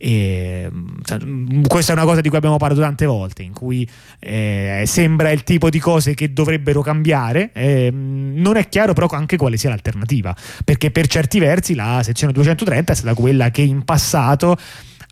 e, 0.06 0.70
cioè, 1.04 1.18
questa 1.66 1.94
è 1.94 1.96
una 1.96 2.04
cosa 2.04 2.20
di 2.20 2.28
cui 2.28 2.36
abbiamo 2.38 2.58
parlato 2.58 2.82
tante 2.82 3.06
volte, 3.06 3.42
in 3.42 3.54
cui 3.54 3.88
eh, 4.20 4.84
sembra 4.86 5.32
il 5.32 5.44
tipo 5.44 5.70
di 5.70 5.80
cose 5.80 6.14
che 6.14 6.34
dovrebbero 6.34 6.82
cambiare. 6.82 7.52
Eh, 7.54 7.90
non 7.90 8.58
è 8.58 8.68
chiaro 8.68 8.92
però 8.92 9.08
anche 9.12 9.38
quale 9.38 9.56
sia 9.56 9.70
l'alternativa, 9.70 10.36
perché 10.66 10.92
per 10.92 11.08
certi 11.08 11.40
versi 11.40 11.74
la 11.74 12.02
sezione 12.04 12.34
230 12.34 12.92
è 12.92 12.96
stata 12.98 13.14
quella 13.14 13.50
che 13.50 13.62
in 13.62 13.86
passato 13.86 14.58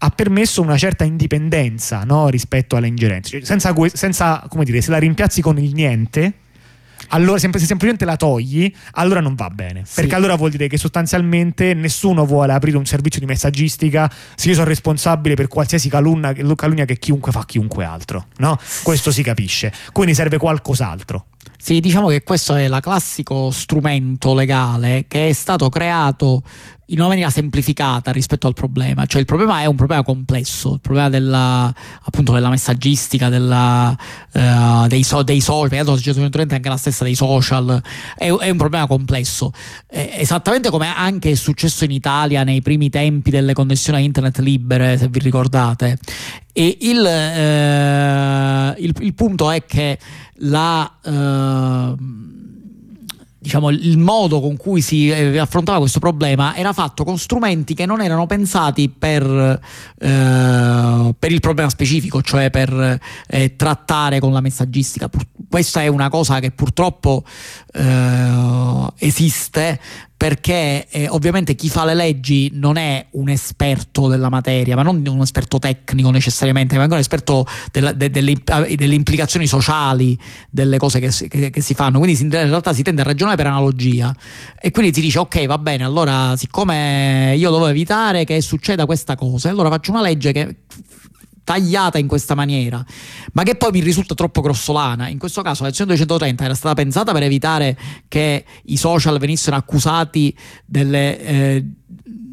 ha 0.04 0.10
permesso 0.10 0.62
una 0.62 0.78
certa 0.78 1.06
indipendenza 1.06 2.04
no, 2.04 2.28
rispetto 2.28 2.76
alle 2.76 2.88
ingerenze. 2.88 3.30
Cioè, 3.30 3.46
senza, 3.46 3.74
senza, 3.94 4.46
come 4.50 4.66
dire, 4.66 4.82
se 4.82 4.92
la 4.92 4.98
rimpiazzi 4.98 5.42
con 5.42 5.58
il 5.58 5.74
niente, 5.74 6.34
allora 7.10 7.38
se 7.38 7.50
semplicemente 7.50 8.06
la 8.06 8.16
togli, 8.16 8.72
allora 8.92 9.20
non 9.20 9.36
va 9.36 9.50
bene. 9.50 9.84
Sì. 9.86 9.96
Perché 9.96 10.16
allora 10.16 10.36
vuol 10.36 10.52
dire 10.52 10.68
che 10.68 10.78
sostanzialmente 10.78 11.74
nessuno 11.74 12.26
vuole 12.26 12.54
aprire 12.54 12.78
un 12.78 12.86
servizio 12.86 13.20
di 13.20 13.26
messaggistica 13.26 14.12
se 14.36 14.48
io 14.48 14.54
sono 14.54 14.68
responsabile 14.68 15.36
per 15.36 15.48
qualsiasi 15.48 15.90
calunnia, 15.90 16.34
calunnia 16.56 16.86
che 16.86 16.98
chiunque 16.98 17.32
fa 17.32 17.46
chiunque 17.46 17.86
altro. 17.86 18.28
No? 18.38 18.58
Questo 18.84 19.12
si 19.12 19.24
capisce. 19.24 19.72
Quindi 19.92 20.14
serve 20.14 20.38
qualcos'altro. 20.38 21.26
Sì, 21.64 21.80
diciamo 21.80 22.08
che 22.08 22.24
questo 22.24 22.56
è 22.56 22.64
il 22.64 22.80
classico 22.82 23.52
strumento 23.52 24.34
legale 24.34 25.06
che 25.08 25.30
è 25.30 25.32
stato 25.32 25.70
creato 25.70 26.42
in 26.88 26.98
una 26.98 27.10
maniera 27.10 27.30
semplificata 27.30 28.12
rispetto 28.12 28.48
al 28.48 28.54
problema, 28.54 29.06
cioè 29.06 29.22
il 29.22 29.28
problema 29.28 29.62
è 29.62 29.66
un 29.66 29.76
problema 29.76 30.02
complesso, 30.02 30.74
il 30.74 30.82
problema 30.82 31.08
della, 31.08 31.74
appunto, 32.02 32.34
della 32.34 32.50
messaggistica, 32.50 33.30
della, 33.30 33.96
uh, 34.34 34.88
dei, 34.88 35.04
so, 35.04 35.22
dei 35.22 35.40
social, 35.40 35.86
società 35.86 36.20
è 36.20 36.54
anche 36.56 36.70
la 36.70 36.78
stessa 36.78 37.04
dei 37.04 37.16
social, 37.16 37.82
è, 38.18 38.26
è 38.26 38.50
un 38.50 38.58
problema 38.58 38.88
complesso, 38.88 39.54
è 39.86 40.16
esattamente 40.18 40.72
come 40.72 40.94
anche 40.94 41.30
è 41.30 41.36
successo 41.36 41.86
in 41.86 41.92
Italia 41.92 42.44
nei 42.44 42.62
primi 42.62 42.90
tempi 42.90 43.30
delle 43.30 43.54
connessioni 43.54 44.00
a 44.00 44.02
internet 44.02 44.40
libere, 44.40 44.98
se 44.98 45.08
vi 45.10 45.20
ricordate. 45.20 46.00
E 46.54 46.78
il, 46.82 46.98
uh, 46.98 48.82
il, 48.82 48.94
il 49.00 49.14
punto 49.14 49.52
è 49.52 49.64
che 49.64 49.98
la... 50.40 50.92
Uh, 51.04 51.51
diciamo, 53.42 53.70
il 53.72 53.98
modo 53.98 54.40
con 54.40 54.56
cui 54.56 54.82
si 54.82 55.10
eh, 55.10 55.40
affrontava 55.40 55.80
questo 55.80 55.98
problema 55.98 56.56
era 56.56 56.74
fatto 56.74 57.04
con 57.04 57.18
strumenti 57.18 57.74
che 57.74 57.88
non 57.88 58.00
erano 58.00 58.28
pensati 58.28 58.88
per, 58.88 59.24
eh, 59.98 61.16
per 61.18 61.32
il 61.32 61.40
problema 61.40 61.68
specifico, 61.70 62.22
cioè 62.22 62.52
per 62.52 63.00
eh, 63.28 63.56
trattare 63.56 64.20
con 64.20 64.32
la 64.32 64.42
messaggistica. 64.42 65.10
Questa 65.50 65.82
è 65.82 65.88
una 65.88 66.10
cosa 66.10 66.40
che 66.40 66.52
purtroppo 66.52 67.24
eh, 67.74 68.88
esiste 68.98 69.80
perché 70.22 70.86
eh, 70.92 71.08
ovviamente 71.10 71.56
chi 71.56 71.68
fa 71.68 71.84
le 71.84 71.96
leggi 71.96 72.52
non 72.54 72.78
è 72.78 73.08
un 73.14 73.30
esperto 73.30 74.08
della 74.08 74.30
materia, 74.30 74.76
ma 74.76 74.84
non 74.84 75.04
un 75.04 75.22
esperto 75.22 75.58
tecnico 75.58 76.12
necessariamente, 76.12 76.76
ma 76.76 76.84
anche 76.84 76.94
un 76.94 77.00
esperto 77.00 77.44
della, 77.72 77.92
de, 77.92 78.12
delle, 78.12 78.36
delle, 78.76 78.94
implicazioni 78.94 79.48
sociali 79.48 80.16
delle 80.52 80.78
cose 80.78 81.00
che, 81.00 81.10
che, 81.28 81.50
che 81.50 81.62
si 81.62 81.74
fanno. 81.74 81.98
Quindi 81.98 82.22
in 82.22 82.30
realtà 82.30 82.72
si 82.72 82.84
tende 82.84 83.02
a 83.02 83.06
ragionare 83.06 83.36
per 83.36 83.48
analogia 83.48 84.16
e 84.60 84.70
quindi 84.70 84.94
si 84.94 85.02
dice 85.02 85.18
ok 85.18 85.48
va 85.48 85.58
bene, 85.58 85.86
allora 85.86 86.38
siccome 86.38 87.34
io 87.36 87.50
devo 87.50 87.66
evitare 87.66 88.24
che 88.24 88.42
succeda 88.42 88.86
questa 88.86 89.16
cosa, 89.16 89.50
allora 89.50 89.70
faccio 89.70 89.90
una 89.90 90.04
legge 90.04 90.32
che 90.32 90.56
tagliata 91.44 91.98
in 91.98 92.08
questa 92.08 92.36
maniera, 92.36 92.84
ma 93.34 93.44
che 93.44 93.56
poi 93.56 93.72
mi 93.72 93.80
risulta 93.80 94.14
troppo 94.16 94.42
grossolana. 94.42 95.08
In 95.08 95.18
questo 95.18 95.42
caso 95.42 95.64
la 95.64 95.70
lezione 95.70 95.96
230 95.96 96.44
era 96.44 96.54
stata 96.54 96.76
pensata 96.76 97.12
per 97.12 97.24
evitare 97.24 97.78
che 98.08 98.46
i 98.66 98.78
social 98.78 99.18
venissero 99.20 99.56
accusati 99.56 100.36
delle... 100.66 101.20
Eh, 101.20 101.66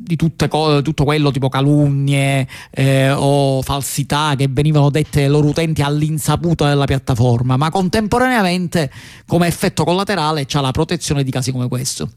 di 0.09 0.16
tutte, 0.16 0.49
tutto 0.49 1.05
quello 1.05 1.31
tipo 1.31 1.51
calunnie 1.51 2.49
eh, 2.71 3.11
o 3.11 3.61
falsità 3.61 4.33
che 4.38 4.49
venivano 4.49 4.88
dette 4.88 5.25
ai 5.25 5.29
loro 5.29 5.49
utenti 5.49 5.83
all'insaputa 5.83 6.66
della 6.66 6.87
piattaforma, 6.87 7.59
ma 7.59 7.71
contemporaneamente 7.71 8.90
come 9.27 9.49
effetto 9.49 9.85
collaterale 9.85 10.47
c'ha 10.47 10.62
la 10.62 10.71
protezione 10.71 11.23
di 11.23 11.31
casi 11.31 11.53
come 11.53 11.68
questo. 11.68 12.11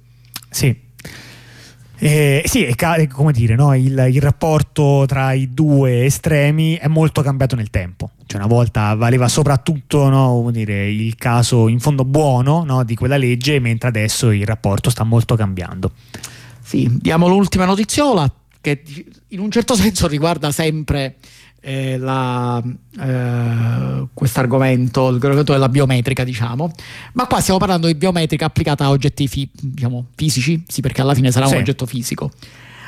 Sì, 0.50 0.74
eh, 2.04 2.42
sì, 2.48 2.64
è, 2.64 3.08
come 3.08 3.32
dire, 3.32 3.54
no? 3.54 3.76
il, 3.76 4.08
il, 4.12 4.22
rapporto 4.22 5.04
tra 5.08 5.34
i 5.34 5.54
due 5.54 6.06
estremi 6.06 6.74
è 6.74 6.88
molto 6.88 7.22
cambiato 7.22 7.56
nel 7.56 7.70
tempo. 7.70 8.10
Cioè, 8.26 8.40
una 8.40 8.50
volta 8.50 8.96
valeva 8.96 9.28
soprattutto 9.28 10.10
no, 10.10 10.50
dire, 10.52 10.90
il 10.90 11.16
caso 11.16 11.68
in 11.68 11.80
fondo 11.80 12.04
buono 12.04 12.64
no, 12.64 12.84
di 12.84 12.96
quella 12.96 13.18
legge, 13.18 13.60
mentre 13.60 13.90
adesso 13.90 14.32
il 14.32 14.48
rapporto 14.48 14.90
sta 14.90 15.04
molto 15.04 15.36
cambiando. 15.36 15.92
Sì, 16.60 16.90
diamo 17.00 17.28
l'ultima 17.28 17.66
notiziola 17.66 18.32
che 18.62 18.82
in 19.28 19.40
un 19.40 19.52
certo 19.52 19.76
senso 19.76 20.08
riguarda 20.08 20.52
sempre 20.52 21.18
eh, 21.62 21.94
eh, 23.00 24.08
questo 24.14 24.40
argomento, 24.40 25.12
l'argomento 25.12 25.54
della 25.54 25.70
biometrica, 25.70 26.24
diciamo. 26.24 26.72
Ma 27.14 27.28
qua 27.28 27.40
stiamo 27.40 27.60
parlando 27.60 27.88
di 27.88 27.96
biometrica 27.96 28.46
applicata 28.46 28.86
a 28.86 28.90
oggetti 28.90 29.28
fi- 29.28 29.50
diciamo, 29.54 30.08
fisici, 30.16 30.64
sì, 30.68 30.82
perché 30.82 31.02
alla 31.02 31.14
fine 31.14 31.32
sarà 31.32 31.46
sì. 31.46 31.54
un 31.54 31.60
oggetto 31.60 31.86
fisico. 31.86 32.32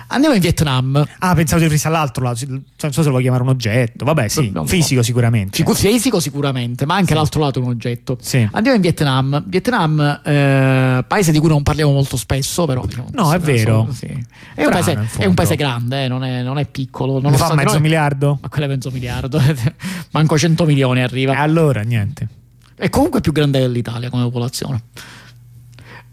Andiamo 0.07 0.35
in 0.35 0.41
Vietnam. 0.41 1.05
Ah, 1.19 1.33
pensavo 1.33 1.61
di 1.61 1.67
risalire 1.67 1.99
all'altro 1.99 2.23
lato. 2.23 2.45
Non 2.47 2.63
so 2.75 2.91
se 2.91 3.03
lo 3.03 3.11
vuoi 3.11 3.21
chiamare 3.21 3.43
un 3.43 3.49
oggetto. 3.49 4.05
Vabbè, 4.05 4.27
sì, 4.27 4.51
no, 4.51 4.65
fisico 4.65 4.99
no. 4.99 5.01
sicuramente. 5.01 5.57
Fico, 5.57 5.73
fisico 5.73 6.19
sicuramente, 6.19 6.85
ma 6.85 6.95
anche 6.95 7.09
sì. 7.09 7.13
l'altro 7.13 7.41
lato 7.41 7.59
è 7.59 7.63
un 7.63 7.69
oggetto. 7.69 8.17
Sì. 8.21 8.47
Andiamo 8.51 8.75
in 8.75 8.81
Vietnam. 8.81 9.43
Vietnam, 9.45 10.21
eh, 10.23 11.03
paese 11.07 11.31
di 11.31 11.39
cui 11.39 11.49
non 11.49 11.63
parliamo 11.63 11.91
molto 11.91 12.17
spesso, 12.17 12.65
però. 12.65 12.85
Diciamo, 12.85 13.07
no, 13.11 13.33
è 13.33 13.39
vero. 13.39 13.87
Sì. 13.91 14.07
È, 14.53 14.65
un 14.65 14.71
paese, 14.71 15.07
è, 15.17 15.25
un 15.25 15.33
paese, 15.33 15.55
grande, 15.55 16.05
eh, 16.05 16.07
non, 16.07 16.23
è, 16.23 16.41
non, 16.41 16.57
è, 16.57 16.65
piccolo. 16.65 17.19
Non 17.19 17.31
ne 17.31 17.37
fa 17.37 17.53
mezzo 17.53 17.79
miliardo? 17.79 18.39
Ma 18.41 18.49
quello 18.49 18.65
è 18.65 18.69
mezzo 18.69 18.91
miliardo. 18.91 19.41
Manco 20.11 20.37
100 20.37 20.65
milioni 20.65 21.01
arriva. 21.01 21.33
E 21.33 21.37
allora, 21.37 21.81
niente. 21.81 22.27
È 22.75 22.89
comunque 22.89 23.21
più 23.21 23.31
grande 23.31 23.59
dell'Italia 23.59 24.09
come 24.09 24.23
popolazione. 24.23 24.81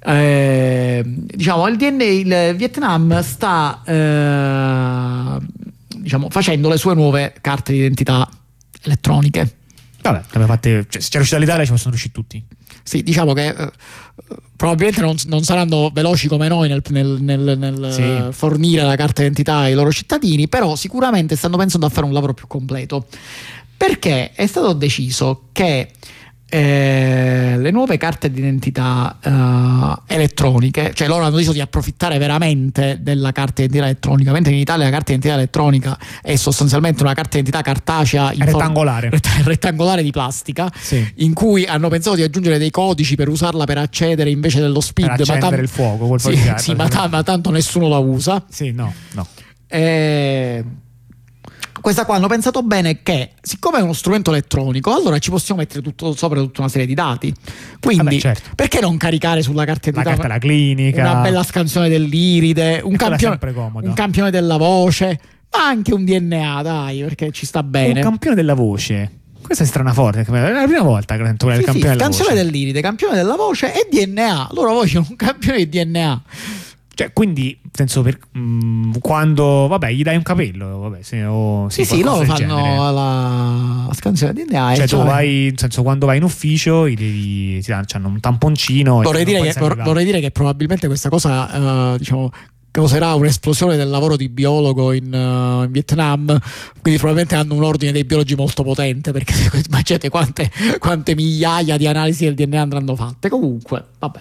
Eh, 0.03 1.03
diciamo 1.05 1.67
il, 1.69 1.77
DNA, 1.77 2.05
il 2.05 2.57
Vietnam 2.57 3.21
sta 3.21 3.83
eh, 3.85 5.39
diciamo, 5.97 6.31
facendo 6.31 6.69
le 6.69 6.79
sue 6.79 6.95
nuove 6.95 7.35
carte 7.41 7.73
di 7.73 7.79
identità 7.79 8.29
elettroniche. 8.83 9.57
Vabbè, 10.03 10.23
fatte, 10.47 10.87
cioè, 10.89 11.03
se 11.03 11.09
c'è 11.09 11.17
riuscita 11.17 11.39
l'Italia 11.39 11.65
ci 11.65 11.71
possono 11.71 11.91
riuscire 11.91 12.13
tutti. 12.13 12.43
Sì, 12.83 13.03
diciamo 13.03 13.35
che 13.35 13.49
eh, 13.49 13.71
probabilmente 14.57 15.03
non, 15.03 15.15
non, 15.27 15.43
saranno 15.43 15.91
veloci 15.93 16.29
come 16.29 16.49
noi 16.49 16.69
nel, 16.69 16.83
nel, 16.89 17.19
nel, 17.21 17.59
nel 17.59 17.93
sì. 17.93 18.37
fornire 18.37 18.83
la 18.83 18.97
carta 18.97 19.21
d'identità 19.21 19.59
ai 19.59 19.75
loro 19.75 19.93
cittadini, 19.93 20.49
però 20.49 20.75
sicuramente 20.77 21.37
stanno 21.37 21.59
pensando 21.59 21.87
a 21.87 21.91
fare 21.91 22.07
un 22.07 22.13
lavoro 22.13 22.33
più 22.33 22.47
completo. 22.47 23.07
Perché 23.77 24.33
è 24.33 24.47
stato 24.47 24.73
deciso 24.73 25.49
che 25.53 25.91
eh, 26.51 27.55
le 27.57 27.71
nuove 27.71 27.97
carte 27.97 28.29
d'identità 28.31 29.19
eh, 29.23 30.15
elettroniche, 30.15 30.93
cioè 30.95 31.07
loro 31.07 31.23
hanno 31.23 31.37
deciso 31.37 31.53
di 31.53 31.61
approfittare 31.61 32.19
veramente 32.19 32.99
della 33.01 33.31
carta 33.31 33.63
d'identità 33.63 33.85
elettronica, 33.85 34.33
mentre 34.33 34.53
in 34.53 34.59
Italia 34.59 34.85
la 34.85 34.91
carta 34.91 35.13
d'identità 35.13 35.35
elettronica 35.35 35.97
è 36.21 36.35
sostanzialmente 36.35 37.03
una 37.03 37.15
carta 37.15 37.39
d'identità 37.39 37.63
cartacea 37.63 38.33
rettangolare. 38.37 39.11
Form- 39.17 39.45
rettangolare 39.45 40.03
di 40.03 40.11
plastica, 40.11 40.71
sì. 40.77 41.09
in 41.17 41.35
cui 41.35 41.67
hanno 41.67 41.89
pensato 41.89 42.17
di 42.17 42.23
aggiungere 42.23 42.59
dei 42.59 42.71
codici 42.71 43.15
per 43.15 43.29
usarla 43.29 43.65
per 43.65 43.79
accedere 43.79 44.31
invece 44.31 44.61
dello 44.61 44.81
speed. 44.81 45.09
Per 45.09 45.21
accendere 45.21 45.45
ma 45.45 45.51
tam- 45.51 45.61
il 45.61 45.69
fuoco, 45.69 46.19
sì, 46.19 46.53
sì, 46.57 46.75
ma, 46.75 46.89
t- 46.89 47.09
ma, 47.09 47.23
tanto 47.23 47.51
nessuno 47.51 47.87
la 47.87 47.99
usa. 47.99 48.45
Sì, 48.49 48.73
no, 48.73 48.93
no. 49.13 49.27
Eh, 49.69 50.65
questa 51.81 52.05
qua 52.05 52.17
hanno 52.17 52.29
pensato 52.29 52.63
bene 52.63 53.03
che 53.03 53.31
siccome 53.41 53.79
è 53.79 53.83
uno 53.83 53.93
strumento 53.93 54.31
elettronico 54.31 54.95
allora 54.95 55.19
ci 55.19 55.31
possiamo 55.31 55.61
mettere 55.61 55.83
tutto 55.83 56.15
sopra 56.15 56.41
tutta 56.41 56.61
una 56.61 56.71
serie 56.71 56.87
di 56.87 56.95
dati 56.95 57.33
quindi 57.81 58.05
Vabbè, 58.05 58.19
certo. 58.19 58.51
perché 58.55 58.81
non 58.81 58.97
caricare 58.97 59.43
sulla 59.43 59.65
carta 59.65 59.91
di 59.91 60.01
carta 60.01 60.29
la 60.29 60.39
clinica 60.39 61.01
una 61.03 61.21
bella 61.21 61.43
scansione 61.43 61.89
dell'iride 61.89 62.81
un, 62.83 62.97
campione, 62.97 63.39
un 63.83 63.93
campione 63.95 64.31
della 64.31 64.57
voce 64.57 65.21
ma 65.53 65.67
anche 65.67 65.95
un 65.95 66.05
DNA 66.05 66.63
dai 66.63 67.03
perché 67.03 67.31
ci 67.33 67.47
sta 67.47 67.63
bene 67.63 68.01
un 68.01 68.01
campione 68.01 68.37
della 68.37 68.55
voce 68.55 69.19
questa 69.43 69.65
è 69.65 69.67
strana 69.67 69.93
forte, 69.93 70.21
è 70.21 70.53
la 70.53 70.65
prima 70.65 70.83
volta 70.83 71.17
che 71.17 71.25
sento 71.25 71.49
il 71.49 71.57
sì, 71.57 71.65
campione 71.65 71.93
sì, 71.93 71.99
della 71.99 72.09
voce. 72.09 72.35
dell'iride, 72.35 72.81
campione 72.81 73.17
della 73.17 73.35
voce 73.35 73.75
e 73.75 73.89
DNA. 73.91 74.51
Loro 74.53 74.75
vogliono 74.75 75.07
un 75.11 75.17
campione 75.17 75.67
di 75.67 75.69
DNA. 75.69 76.23
Cioè, 76.93 77.13
quindi, 77.13 77.59
senso 77.73 78.03
per, 78.03 78.19
mh, 78.33 78.41
mm, 78.41 78.93
quando 79.01 79.67
vabbè, 79.69 79.91
gli 79.93 80.03
dai 80.03 80.17
un 80.17 80.23
capello, 80.23 80.81
vabbè, 80.81 81.03
se, 81.03 81.25
o, 81.25 81.69
sì, 81.71 81.85
sì, 81.85 82.03
loro 82.03 82.25
fanno 82.25 82.91
la, 82.93 83.85
la 83.87 83.95
scansione 83.95 84.33
di 84.33 84.45
DNA. 84.45 84.75
Cioè, 84.75 84.89
tu 84.89 85.03
vai, 85.03 85.47
nel 85.49 85.59
senso, 85.59 85.83
quando 85.83 86.07
vai 86.07 86.19
in 86.19 86.25
ufficio, 86.25 86.89
gli 86.89 86.97
devi, 86.97 87.63
ti 87.63 87.71
danno 87.71 88.09
un 88.09 88.21
tamponcino. 88.21 89.01
Vorrei 89.01 89.25
dire, 89.25 89.41
che, 89.41 89.55
vorrei 89.59 90.05
dire 90.05 90.21
che 90.21 90.31
probabilmente 90.31 90.89
questa 90.89 91.09
cosa, 91.09 91.93
uh, 91.93 91.97
diciamo 91.97 92.31
causerà 92.71 93.15
un'esplosione 93.15 93.77
del 93.77 93.89
lavoro 93.89 94.17
di 94.17 94.29
biologo 94.29 94.93
in, 94.93 95.13
uh, 95.13 95.65
in, 95.65 95.71
Vietnam, 95.71 96.27
quindi 96.81 97.01
probabilmente 97.01 97.35
hanno 97.35 97.55
un 97.55 97.65
ordine 97.65 97.93
dei 97.93 98.05
biologi 98.05 98.35
molto 98.35 98.63
potente, 98.63 99.13
perché 99.13 99.35
immaginate 99.67 100.09
quante, 100.09 100.51
quante 100.79 101.15
migliaia 101.15 101.77
di 101.77 101.87
analisi 101.87 102.25
del 102.25 102.35
DNA 102.35 102.61
andranno 102.61 102.95
fatte. 102.95 103.29
Comunque, 103.29 103.85
vabbè. 103.99 104.21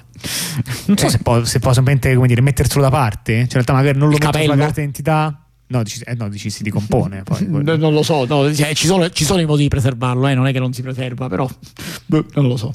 Non 0.86 0.98
so 0.98 1.06
eh. 1.06 1.10
se, 1.10 1.18
può, 1.20 1.44
se 1.44 1.60
può 1.60 1.74
semplicemente 1.74 2.14
come 2.16 2.28
dire, 2.28 2.42
metterselo 2.42 2.82
da 2.82 2.90
parte, 2.90 3.34
cioè 3.34 3.42
in 3.42 3.50
realtà 3.52 3.74
magari 3.74 3.98
non 3.98 4.10
lo 4.10 4.18
metto 4.18 4.38
sulla 4.40 4.56
carta 4.56 4.80
d'identità. 4.80 5.44
No, 5.72 5.84
dici, 5.84 6.02
eh, 6.04 6.16
no, 6.16 6.30
dici 6.30 6.50
si 6.50 6.64
decompone. 6.64 7.22
Poi, 7.24 7.46
no, 7.48 7.76
non 7.76 7.94
lo 7.94 8.02
so, 8.02 8.26
no, 8.26 8.54
cioè, 8.54 8.74
ci, 8.74 8.88
sono, 8.88 9.10
ci, 9.12 9.24
sono, 9.24 9.40
i 9.40 9.46
modi 9.46 9.64
di 9.64 9.68
preservarlo, 9.68 10.28
eh, 10.28 10.34
non 10.34 10.48
è 10.48 10.52
che 10.52 10.60
non 10.60 10.74
si 10.74 10.82
preserva, 10.82 11.28
però 11.30 11.48
boh, 12.06 12.26
non 12.34 12.48
lo 12.48 12.58
so. 12.58 12.74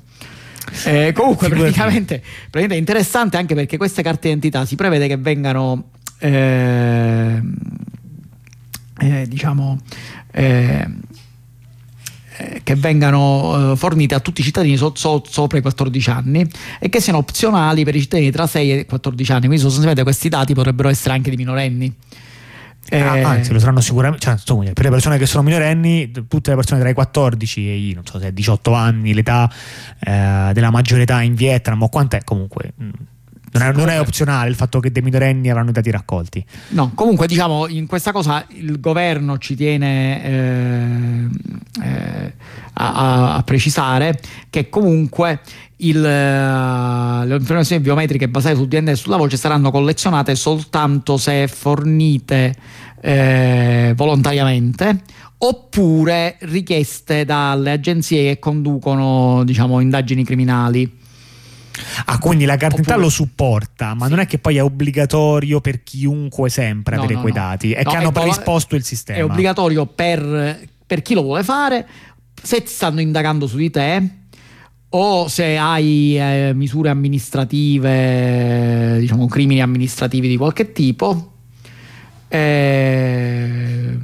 Eh, 0.84 1.12
comunque, 1.12 1.48
praticamente, 1.48 2.20
praticamente, 2.50 2.74
è 2.74 2.78
interessante 2.78 3.36
anche 3.36 3.54
perché 3.54 3.76
queste 3.76 4.02
carte 4.02 4.28
d'identità 4.28 4.64
si 4.64 4.74
prevede 4.74 5.06
che 5.06 5.16
vengano, 5.16 5.90
eh, 6.18 7.40
eh, 8.98 9.26
diciamo, 9.28 9.78
eh, 10.32 10.86
eh, 12.36 12.60
che 12.64 12.74
vengano 12.74 13.72
eh, 13.72 13.76
fornite 13.76 14.16
a 14.16 14.20
tutti 14.20 14.40
i 14.40 14.44
cittadini 14.44 14.76
so, 14.76 14.92
so, 14.96 15.22
sopra 15.24 15.58
i 15.58 15.60
14 15.60 16.10
anni 16.10 16.44
e 16.80 16.88
che 16.88 17.00
siano 17.00 17.18
opzionali 17.18 17.84
per 17.84 17.94
i 17.94 18.00
cittadini 18.00 18.32
tra 18.32 18.46
6 18.46 18.78
e 18.78 18.86
14 18.86 19.30
anni. 19.30 19.40
Quindi, 19.46 19.58
sostanzialmente, 19.58 20.02
questi 20.02 20.28
dati 20.28 20.54
potrebbero 20.54 20.88
essere 20.88 21.14
anche 21.14 21.30
di 21.30 21.36
minorenni. 21.36 21.94
Eh, 22.94 23.22
ah, 23.22 23.28
anzi, 23.28 23.52
lo 23.52 23.58
saranno 23.58 23.80
sicuramente. 23.80 24.36
Cioè, 24.44 24.72
per 24.72 24.84
le 24.84 24.90
persone 24.90 25.18
che 25.18 25.26
sono 25.26 25.42
minorenni, 25.42 26.10
tutte 26.10 26.50
le 26.50 26.56
persone 26.56 26.80
tra 26.80 26.88
i 26.88 26.94
14 26.94 27.68
e 27.68 27.88
i 27.88 27.92
non 27.92 28.06
so 28.06 28.18
se 28.18 28.32
18 28.32 28.72
anni, 28.72 29.14
l'età 29.14 29.50
eh, 30.00 30.50
della 30.52 30.70
maggiore 30.70 31.02
età 31.02 31.20
in 31.22 31.34
Vietnam 31.34 31.82
o 31.82 31.88
quant'è, 31.88 32.22
comunque. 32.24 32.72
Mh, 32.76 32.84
mm, 32.84 32.90
non 33.54 33.62
è, 33.62 33.72
non 33.72 33.88
è, 33.88 34.00
opzionale 34.00 34.48
il 34.48 34.56
fatto 34.56 34.80
che 34.80 34.90
dei 34.90 35.02
minorenni 35.02 35.48
avranno 35.48 35.70
i 35.70 35.72
dati 35.72 35.90
raccolti. 35.90 36.44
No, 36.70 36.90
comunque 36.94 37.28
diciamo 37.28 37.68
in 37.68 37.86
questa 37.86 38.10
cosa 38.10 38.44
il 38.48 38.80
governo 38.80 39.38
ci 39.38 39.54
tiene 39.54 40.24
eh, 40.24 41.28
eh, 41.82 42.32
a, 42.74 43.36
a, 43.36 43.42
precisare 43.44 44.18
che 44.50 44.68
comunque 44.68 45.40
il, 45.78 45.96
uh, 45.96 47.26
le 47.26 47.36
informazioni 47.36 47.82
biometriche 47.82 48.28
basate 48.28 48.56
sul 48.56 48.66
DNA 48.66 48.92
e 48.92 48.96
sulla 48.96 49.16
voce 49.16 49.36
saranno 49.36 49.70
collezionate 49.70 50.34
soltanto 50.34 51.16
se 51.16 51.46
fornite 51.46 52.54
eh, 53.04 53.92
volontariamente 53.94 55.02
oppure 55.36 56.36
richieste 56.40 57.26
dalle 57.26 57.72
agenzie 57.72 58.30
che 58.30 58.38
conducono 58.38 59.44
diciamo, 59.44 59.80
indagini 59.80 60.24
criminali. 60.24 61.02
Ah, 62.06 62.18
quindi 62.18 62.44
la 62.44 62.56
carta 62.56 62.80
Oppure... 62.80 62.98
lo 62.98 63.10
supporta, 63.10 63.94
ma 63.94 64.04
sì. 64.04 64.10
non 64.10 64.20
è 64.20 64.26
che 64.26 64.38
poi 64.38 64.56
è 64.56 64.62
obbligatorio 64.62 65.60
per 65.60 65.82
chiunque 65.82 66.48
sempre 66.48 66.94
no, 66.94 67.02
avere 67.02 67.16
no, 67.16 67.20
quei 67.20 67.32
no. 67.34 67.40
dati, 67.40 67.72
è 67.72 67.82
che 67.82 67.96
hanno 67.96 68.12
predisposto 68.12 68.76
il 68.76 68.84
sistema. 68.84 69.18
È 69.18 69.24
obbligatorio 69.24 69.84
per, 69.84 70.66
per 70.86 71.02
chi 71.02 71.14
lo 71.14 71.22
vuole 71.22 71.42
fare, 71.42 71.86
se 72.40 72.62
stanno 72.64 73.00
indagando 73.00 73.46
su 73.46 73.56
di 73.56 73.70
te 73.70 74.08
o 74.90 75.26
se 75.26 75.56
hai 75.56 76.16
eh, 76.16 76.52
misure 76.54 76.90
amministrative, 76.90 78.98
diciamo 79.00 79.26
crimini 79.26 79.60
amministrativi 79.60 80.28
di 80.28 80.36
qualche 80.36 80.72
tipo. 80.72 81.33
Eh, 82.28 83.98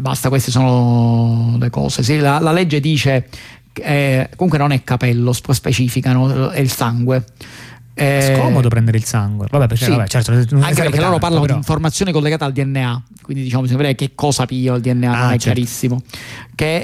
basta, 0.00 0.28
queste 0.28 0.50
sono 0.50 1.56
le 1.58 1.70
cose. 1.70 2.02
Sì, 2.02 2.18
la, 2.18 2.38
la, 2.38 2.52
legge 2.52 2.80
dice, 2.80 3.28
eh, 3.72 4.28
comunque 4.36 4.58
non 4.58 4.72
è 4.72 4.82
capello, 4.84 5.32
specificano, 5.32 6.50
è 6.50 6.58
il 6.60 6.70
sangue. 6.70 7.24
È 7.98 8.34
scomodo 8.36 8.68
prendere 8.68 8.96
il 8.98 9.04
sangue. 9.04 9.46
Vabbè, 9.50 9.66
perché, 9.66 9.84
sì. 9.84 9.90
vabbè, 9.90 10.06
certo, 10.06 10.30
anche 10.30 10.82
perché 10.82 11.00
loro 11.00 11.18
parlano 11.18 11.42
però. 11.42 11.54
di 11.54 11.58
informazioni 11.58 12.12
collegate 12.12 12.44
al 12.44 12.52
DNA, 12.52 13.02
quindi 13.22 13.42
diciamo 13.42 13.62
bisogna 13.62 13.78
vedere 13.78 13.96
che 13.96 14.12
cosa 14.14 14.46
pio 14.46 14.74
il 14.76 14.80
DNA, 14.80 15.10
ah, 15.10 15.16
non 15.16 15.24
è 15.24 15.28
certo. 15.30 15.44
chiarissimo. 15.44 16.02
Che 16.54 16.76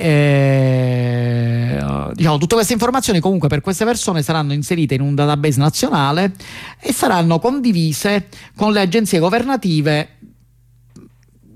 eh, 1.76 1.84
diciamo, 2.14 2.38
tutte 2.38 2.54
queste 2.54 2.72
informazioni 2.72 3.20
comunque 3.20 3.48
per 3.48 3.60
queste 3.60 3.84
persone 3.84 4.22
saranno 4.22 4.52
inserite 4.52 4.94
in 4.94 5.00
un 5.00 5.14
database 5.14 5.58
nazionale 5.58 6.32
e 6.80 6.92
saranno 6.92 7.38
condivise 7.38 8.28
con 8.56 8.72
le 8.72 8.80
agenzie 8.80 9.18
governative 9.18 10.08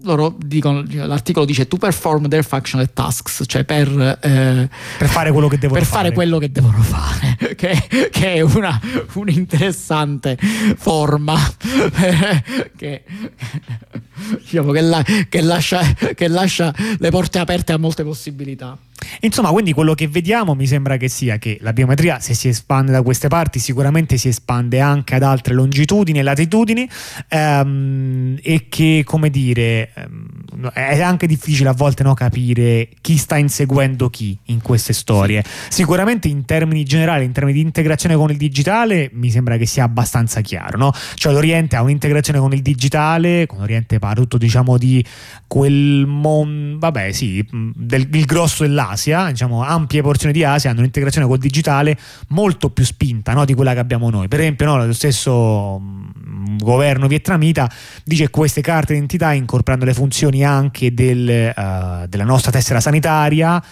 loro 0.03 0.37
dicono, 0.39 0.85
l'articolo 0.89 1.45
dice 1.45 1.67
to 1.67 1.77
perform 1.77 2.29
their 2.29 2.45
functional 2.45 2.91
tasks, 2.93 3.43
cioè 3.47 3.65
per, 3.65 3.89
eh, 4.21 4.69
per 4.99 5.09
fare 5.09 5.33
quello 5.33 5.49
che 5.49 5.59
devono 5.59 5.79
per 5.79 5.89
fare. 5.89 6.03
fare 6.03 6.15
quello 6.15 6.39
che 6.39 6.51
devono 6.51 6.81
fare, 6.83 7.37
che, 7.57 8.11
che 8.11 8.35
è 8.35 8.41
una, 8.41 8.81
un'interessante 9.15 10.39
forma 10.77 11.37
che, 12.77 13.05
diciamo, 14.41 14.73
che, 14.73 14.81
la, 14.81 15.05
che, 15.29 15.41
lascia, 15.41 15.81
che 16.15 16.29
lascia 16.29 16.75
le 16.99 17.11
porte 17.11 17.39
aperte 17.39 17.73
a 17.73 17.79
molte 17.79 18.05
possibilità. 18.05 18.77
Insomma, 19.21 19.51
quindi 19.51 19.73
quello 19.73 19.95
che 19.95 20.09
vediamo 20.09 20.55
mi 20.55 20.67
sembra 20.67 20.97
che 20.97 21.09
sia 21.09 21.39
che 21.39 21.59
la 21.61 21.73
biometria, 21.73 22.21
se 22.21 22.35
si 22.35 22.49
espande 22.49 22.93
da 22.93 23.03
queste 23.03 23.29
parti, 23.29 23.59
sicuramente 23.59 24.17
si 24.17 24.29
espande 24.29 24.81
anche 24.81 25.15
ad 25.15 25.23
altre 25.23 25.55
longitudini 25.55 26.19
e 26.19 26.23
latitudini 26.23 26.89
ehm, 27.29 28.39
e 28.43 28.67
che, 28.69 29.03
come 29.05 29.31
dire, 29.31 29.91
ehm, 29.95 30.27
è 30.73 31.01
anche 31.01 31.27
difficile 31.27 31.69
a 31.69 31.73
volte 31.73 32.03
no, 32.03 32.15
capire 32.15 32.89
chi 33.01 33.17
sta 33.17 33.37
inseguendo 33.37 34.11
chi 34.11 34.37
in 34.47 34.61
queste 34.63 34.93
storie. 34.93 35.43
Sì. 35.45 35.77
Sicuramente 35.89 36.29
in 36.29 36.45
termini 36.45 36.85
generali, 36.85 37.25
in 37.25 37.33
termini 37.33 37.59
di 37.59 37.65
integrazione 37.65 38.15
con 38.15 38.31
il 38.31 38.37
digitale, 38.37 39.11
mi 39.15 39.31
sembra 39.31 39.57
che 39.57 39.67
sia 39.67 39.85
abbastanza 39.85 40.41
chiaro. 40.41 40.79
No? 40.79 40.93
Cioè 41.15 41.33
l'Oriente 41.33 41.77
ha 41.77 41.83
un'integrazione 41.83 42.39
con 42.39 42.53
il 42.53 42.63
digitale, 42.63 43.47
con 43.47 43.59
l'Oriente 43.59 43.99
parla 43.99 44.23
tutto 44.23 44.39
diciamo 44.39 44.77
di 44.77 45.05
quel 45.47 46.05
mondo, 46.07 46.79
vabbè 46.79 47.13
sì, 47.13 47.47
del, 47.75 48.09
il 48.11 48.25
grosso 48.25 48.65
dell'Asia 48.65 48.87
l'Asia, 48.89 49.31
diciamo 49.31 49.63
ampie 49.63 50.03
porzioni 50.03 50.33
di 50.33 50.45
Asia 50.45 50.71
hanno 50.71 50.81
un'integrazione 50.81 51.27
col 51.27 51.39
digitale 51.39 51.99
molto 52.29 52.71
più 52.71 52.85
spinta 52.85 53.33
no, 53.33 53.45
di 53.45 53.55
quella 53.55 53.73
che 53.73 53.81
abbiamo 53.81 54.11
noi. 54.11 54.29
Per 54.29 54.41
esempio, 54.41 54.67
no, 54.67 54.85
lo 54.85 54.93
stesso 54.93 55.81
mm, 55.81 56.57
governo 56.59 57.07
vietnamita 57.07 57.71
dice 58.05 58.25
che 58.25 58.31
queste 58.31 58.61
carte 58.61 58.93
d'identità, 58.93 59.33
incorporando 59.33 59.85
le 59.85 59.95
funzioni 59.95 60.38
anche 60.45 60.93
del, 60.93 61.53
uh, 61.55 62.07
della 62.07 62.25
nostra 62.25 62.51
tessera 62.51 62.81
sanitaria, 62.81 63.63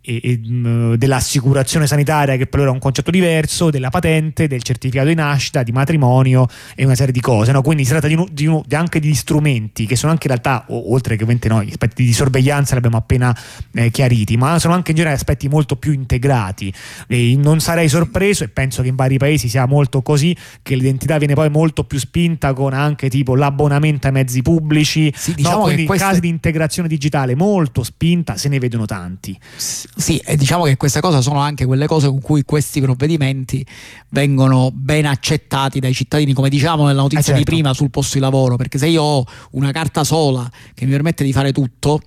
e, 0.00 0.20
e, 0.22 0.40
mm, 0.44 0.94
dell'assicurazione 0.94 1.86
sanitaria 1.86 2.36
che 2.36 2.46
per 2.46 2.60
loro 2.60 2.70
è 2.70 2.74
un 2.74 2.80
concetto 2.80 3.10
diverso, 3.10 3.70
della 3.70 3.90
patente, 3.90 4.46
del 4.46 4.62
certificato 4.62 5.08
di 5.08 5.14
nascita, 5.14 5.62
di 5.62 5.72
matrimonio 5.72 6.46
e 6.74 6.84
una 6.84 6.94
serie 6.94 7.12
di 7.12 7.20
cose. 7.20 7.52
No? 7.52 7.62
Quindi 7.62 7.84
si 7.84 7.90
tratta 7.90 8.08
di, 8.08 8.14
un, 8.14 8.26
di, 8.30 8.46
un, 8.46 8.62
anche 8.70 9.00
di 9.00 9.14
strumenti 9.14 9.86
che 9.86 9.96
sono 9.96 10.12
anche 10.12 10.26
in 10.26 10.34
realtà, 10.34 10.66
o, 10.68 10.92
oltre 10.92 11.16
che 11.16 11.22
ovviamente 11.22 11.48
noi, 11.48 11.68
aspetti 11.68 12.04
di 12.04 12.12
sorveglianza 12.12 12.72
li 12.72 12.78
abbiamo 12.78 12.96
appena 12.96 13.36
eh, 13.74 13.90
chiariti, 13.90 14.36
ma 14.36 14.58
sono 14.58 14.74
anche 14.74 14.90
in 14.90 14.96
generale 14.96 15.18
aspetti 15.18 15.48
molto 15.48 15.76
più 15.76 15.92
integrati. 15.92 16.72
E 17.06 17.36
non 17.36 17.60
sarei 17.60 17.88
sorpreso, 17.88 18.44
e 18.44 18.48
penso 18.48 18.82
che 18.82 18.88
in 18.88 18.96
vari 18.96 19.18
paesi 19.18 19.48
sia 19.48 19.66
molto 19.66 20.02
così, 20.02 20.36
che 20.62 20.74
l'identità 20.74 21.18
viene 21.18 21.34
poi 21.34 21.48
molto 21.48 21.84
più 21.84 21.98
spinta 21.98 22.52
con 22.52 22.72
anche 22.72 23.08
tipo 23.08 23.34
l'abbonamento 23.34 24.06
ai 24.06 24.12
mezzi 24.12 24.42
pubblici, 24.42 25.12
sì, 25.14 25.34
diciamo 25.34 25.56
no? 25.56 25.62
quindi 25.62 25.84
queste... 25.86 26.06
casi 26.06 26.20
di 26.20 26.28
integrazione 26.28 26.88
digitale 26.88 27.34
molto 27.34 27.82
spinta, 27.82 28.36
se 28.36 28.48
ne 28.48 28.58
vedono 28.58 28.86
tanti. 28.86 29.38
Sì, 29.60 30.16
e 30.18 30.36
diciamo 30.36 30.64
che 30.64 30.76
queste 30.76 31.00
cose 31.00 31.20
sono 31.22 31.38
anche 31.40 31.66
quelle 31.66 31.86
cose 31.86 32.08
con 32.08 32.20
cui 32.20 32.44
questi 32.44 32.80
provvedimenti 32.80 33.64
vengono 34.08 34.70
ben 34.72 35.06
accettati 35.06 35.80
dai 35.80 35.92
cittadini, 35.92 36.32
come 36.32 36.48
diciamo 36.48 36.86
nella 36.86 37.02
notizia 37.02 37.20
eh 37.20 37.36
certo. 37.36 37.38
di 37.40 37.44
prima 37.44 37.74
sul 37.74 37.90
posto 37.90 38.14
di 38.14 38.20
lavoro, 38.20 38.56
perché 38.56 38.78
se 38.78 38.86
io 38.86 39.02
ho 39.02 39.24
una 39.52 39.70
carta 39.72 40.04
sola 40.04 40.50
che 40.74 40.84
mi 40.86 40.90
permette 40.92 41.24
di 41.24 41.32
fare 41.32 41.52
tutto, 41.52 42.00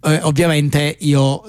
eh, 0.00 0.20
ovviamente 0.22 0.96
io 1.00 1.44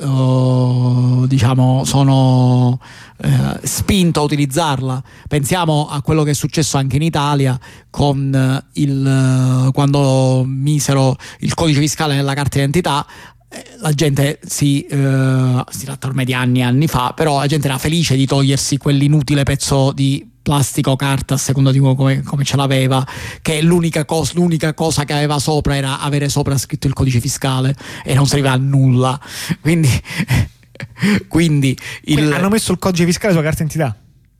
eh, 1.23 1.27
diciamo 1.27 1.83
sono 1.85 2.79
eh, 3.17 3.59
spinto 3.63 4.21
a 4.21 4.23
utilizzarla. 4.23 5.03
Pensiamo 5.27 5.87
a 5.89 6.01
quello 6.01 6.23
che 6.23 6.31
è 6.31 6.33
successo 6.33 6.77
anche 6.77 6.95
in 6.95 7.03
Italia 7.03 7.59
con 7.89 8.63
il, 8.73 9.69
quando 9.73 10.43
misero 10.45 11.15
il 11.39 11.53
codice 11.53 11.79
fiscale 11.79 12.15
nella 12.15 12.33
carta 12.33 12.57
d'identità 12.57 13.05
eh, 13.05 13.38
la 13.79 13.91
gente 13.93 14.39
si, 14.45 14.85
uh, 14.89 15.63
si 15.69 15.85
tratta 15.85 16.07
ormai 16.07 16.25
di 16.25 16.33
anni 16.33 16.59
e 16.59 16.63
anni 16.63 16.87
fa, 16.87 17.13
però 17.15 17.39
la 17.39 17.47
gente 17.47 17.67
era 17.67 17.77
felice 17.77 18.15
di 18.15 18.25
togliersi 18.25 18.77
quell'inutile 18.77 19.43
pezzo 19.43 19.91
di 19.91 20.27
plastica 20.41 20.91
o 20.91 20.95
carta, 20.95 21.35
a 21.35 21.37
seconda 21.37 21.71
di 21.71 21.79
come, 21.79 22.21
come 22.21 22.43
ce 22.43 22.55
l'aveva, 22.55 23.05
che 23.41 23.61
l'unica, 23.61 24.05
cos- 24.05 24.33
l'unica, 24.33 24.73
cosa 24.73 25.03
che 25.03 25.13
aveva 25.13 25.39
sopra 25.39 25.75
era 25.75 25.99
avere 25.99 26.29
sopra 26.29 26.57
scritto 26.57 26.87
il 26.87 26.93
codice 26.93 27.19
fiscale 27.19 27.75
e 28.03 28.13
non 28.13 28.25
serviva 28.25 28.51
a 28.51 28.57
nulla. 28.57 29.19
Quindi, 29.61 29.89
quindi 31.27 31.77
il... 32.03 32.31
hanno 32.31 32.49
messo 32.49 32.71
il 32.71 32.79
codice 32.79 33.05
fiscale 33.05 33.33
sulla 33.33 33.43
carta 33.43 33.63
d'identità? 33.63 33.95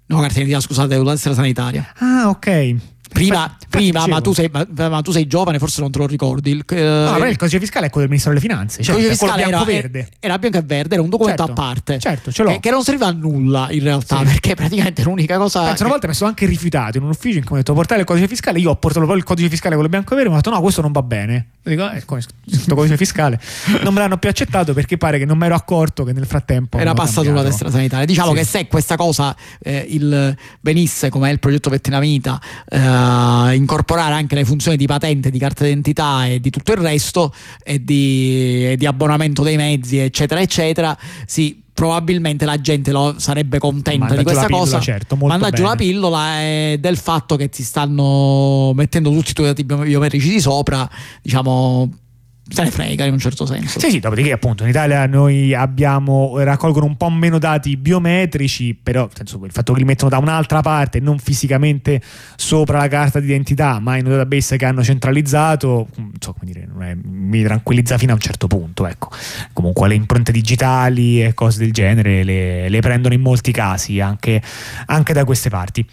No, 0.07 0.19
carta 0.19 0.33
d'identità, 0.35 0.59
scusate, 0.61 0.95
sulla 0.95 1.11
tessera 1.11 1.35
sanitaria. 1.35 1.93
Ah, 1.97 2.29
ok. 2.29 2.75
Prima, 3.11 3.57
prima 3.69 4.05
ma, 4.07 4.21
tu 4.21 4.33
sei, 4.33 4.49
ma, 4.51 4.65
ma, 4.87 5.01
tu 5.01 5.11
sei, 5.11 5.25
giovane, 5.25 5.57
forse 5.57 5.81
non 5.81 5.91
te 5.91 5.97
lo 5.97 6.05
ricordi. 6.05 6.51
Il, 6.51 6.63
eh, 6.67 6.81
no, 6.81 7.25
il 7.25 7.37
codice 7.37 7.59
fiscale 7.59 7.87
è 7.87 7.89
quello 7.89 8.07
del 8.07 8.09
Ministero 8.09 8.35
delle 8.35 8.45
Finanze. 8.45 8.83
Cioè, 8.83 8.95
il 8.95 9.01
codice 9.01 9.17
fiscale 9.17 9.45
bianco 9.45 9.69
era, 9.69 9.81
verde. 9.81 10.09
era 10.19 10.37
bianco 10.37 10.57
e 10.57 10.61
verde, 10.61 10.93
era 10.93 11.03
un 11.03 11.09
documento 11.09 11.45
certo, 11.45 11.61
a 11.61 11.65
parte. 11.65 11.99
Certo, 11.99 12.31
ce 12.31 12.43
l'ho. 12.43 12.51
Che, 12.51 12.59
che, 12.59 12.69
non 12.69 12.83
serviva 12.83 13.07
a 13.07 13.11
nulla 13.11 13.67
in 13.71 13.83
realtà, 13.83 14.19
sì. 14.19 14.25
perché 14.25 14.55
praticamente 14.55 15.03
l'unica 15.03 15.37
cosa. 15.37 15.63
Penso, 15.63 15.83
una 15.83 15.91
volta 15.91 16.07
mi 16.07 16.13
sono 16.13 16.29
anche 16.29 16.45
rifiutato 16.45 16.97
in 16.97 17.03
un 17.03 17.09
ufficio 17.09 17.37
in 17.37 17.43
cui 17.43 17.53
mi 17.53 17.57
ho 17.57 17.63
detto 17.63 17.73
portare 17.73 18.01
il 18.01 18.05
codice 18.05 18.27
fiscale. 18.27 18.59
Io 18.59 18.69
ho 18.69 18.75
portato 18.75 19.05
poi 19.05 19.17
il 19.17 19.23
codice 19.23 19.49
fiscale 19.49 19.73
quello 19.73 19.89
bianco 19.89 20.13
e 20.13 20.15
verde. 20.15 20.29
Mi 20.29 20.35
ho 20.35 20.41
detto 20.41 20.55
no, 20.55 20.61
questo 20.61 20.81
non 20.81 20.91
va 20.91 21.01
bene. 21.01 21.47
E 21.63 21.69
dico, 21.71 21.89
eh, 21.89 22.05
questo 22.05 22.33
codice 22.75 22.95
fiscale. 22.95 23.39
Non 23.81 23.93
me 23.93 24.01
l'hanno 24.01 24.17
più 24.17 24.29
accettato 24.29 24.73
perché 24.73 24.97
pare 24.97 25.17
che 25.17 25.25
non 25.25 25.37
mi 25.37 25.45
ero 25.45 25.55
accorto 25.55 26.03
che 26.03 26.13
nel 26.13 26.25
frattempo. 26.25 26.77
Era 26.77 26.93
passato 26.93 27.27
sulla 27.27 27.43
destra 27.43 27.69
sanitaria. 27.71 28.05
Diciamo 28.05 28.31
sì. 28.31 28.37
che 28.37 28.43
se 28.43 28.67
questa 28.67 28.95
cosa 28.95 29.35
eh, 29.61 29.85
il, 29.89 30.35
venisse 30.61 31.09
come 31.09 31.29
è 31.29 31.31
il 31.31 31.39
progetto 31.39 31.69
Pettina 31.69 31.99
Vita, 31.99 32.39
eh, 33.49 33.55
incorporare 33.55 34.13
anche 34.13 34.35
le 34.35 34.45
funzioni 34.45 34.77
di 34.77 34.85
patente, 34.85 35.29
di 35.29 35.39
carta 35.39 35.63
d'identità 35.63 36.27
e 36.27 36.39
di 36.39 36.49
tutto 36.49 36.71
il 36.71 36.77
resto, 36.77 37.33
e 37.63 37.83
di, 37.83 38.71
e 38.71 38.77
di 38.77 38.85
abbonamento 38.85 39.43
dei 39.43 39.57
mezzi, 39.57 39.97
eccetera, 39.97 40.41
eccetera, 40.41 40.97
sì 41.25 41.67
probabilmente 41.79 42.43
la 42.43 42.59
gente 42.59 42.91
lo, 42.91 43.15
sarebbe 43.19 43.57
contenta 43.57 43.99
Manda 43.99 44.17
di 44.17 44.23
questa 44.23 44.47
pillola, 44.47 44.63
cosa. 44.63 44.79
Certo, 44.81 45.15
Manda 45.15 45.49
giù 45.49 45.63
la 45.63 45.75
pillola 45.75 46.41
e 46.41 46.77
del 46.77 46.97
fatto 46.97 47.37
che 47.37 47.47
ti 47.47 47.63
stanno 47.63 48.73
mettendo 48.73 49.09
tutti 49.11 49.31
i 49.31 49.33
tuoi 49.33 49.47
dati 49.47 49.63
biometrici 49.63 50.29
di 50.29 50.41
sopra, 50.41 50.89
diciamo 51.21 51.89
se 52.49 52.63
ne 52.63 52.71
frega 52.71 53.05
in 53.05 53.13
un 53.13 53.19
certo 53.19 53.45
senso. 53.45 53.79
Sì, 53.79 53.91
sì, 53.91 53.99
dopodiché 53.99 54.31
appunto 54.31 54.63
in 54.63 54.69
Italia 54.69 55.05
noi 55.05 55.53
abbiamo, 55.53 56.33
raccolgono 56.39 56.85
un 56.85 56.97
po' 56.97 57.09
meno 57.09 57.37
dati 57.37 57.77
biometrici, 57.77 58.77
però 58.81 59.07
senso, 59.13 59.39
il 59.43 59.51
fatto 59.51 59.73
che 59.73 59.79
li 59.79 59.85
mettono 59.85 60.09
da 60.09 60.17
un'altra 60.17 60.61
parte, 60.61 60.99
non 60.99 61.19
fisicamente 61.19 62.01
sopra 62.35 62.79
la 62.79 62.87
carta 62.87 63.19
d'identità, 63.19 63.79
ma 63.79 63.97
in 63.97 64.05
un 64.05 64.11
database 64.11 64.57
che 64.57 64.65
hanno 64.65 64.83
centralizzato, 64.83 65.87
so 66.19 66.35
dire, 66.41 66.67
è, 66.79 66.95
mi 67.03 67.43
tranquillizza 67.43 67.97
fino 67.97 68.11
a 68.11 68.15
un 68.15 68.21
certo 68.21 68.47
punto, 68.47 68.87
ecco. 68.87 69.09
Comunque 69.53 69.87
le 69.87 69.95
impronte 69.95 70.31
digitali 70.31 71.23
e 71.23 71.33
cose 71.33 71.59
del 71.59 71.71
genere 71.71 72.23
le, 72.23 72.69
le 72.69 72.79
prendono 72.79 73.13
in 73.13 73.21
molti 73.21 73.51
casi 73.51 73.99
anche, 73.99 74.41
anche 74.85 75.13
da 75.13 75.23
queste 75.23 75.49
parti. 75.49 75.85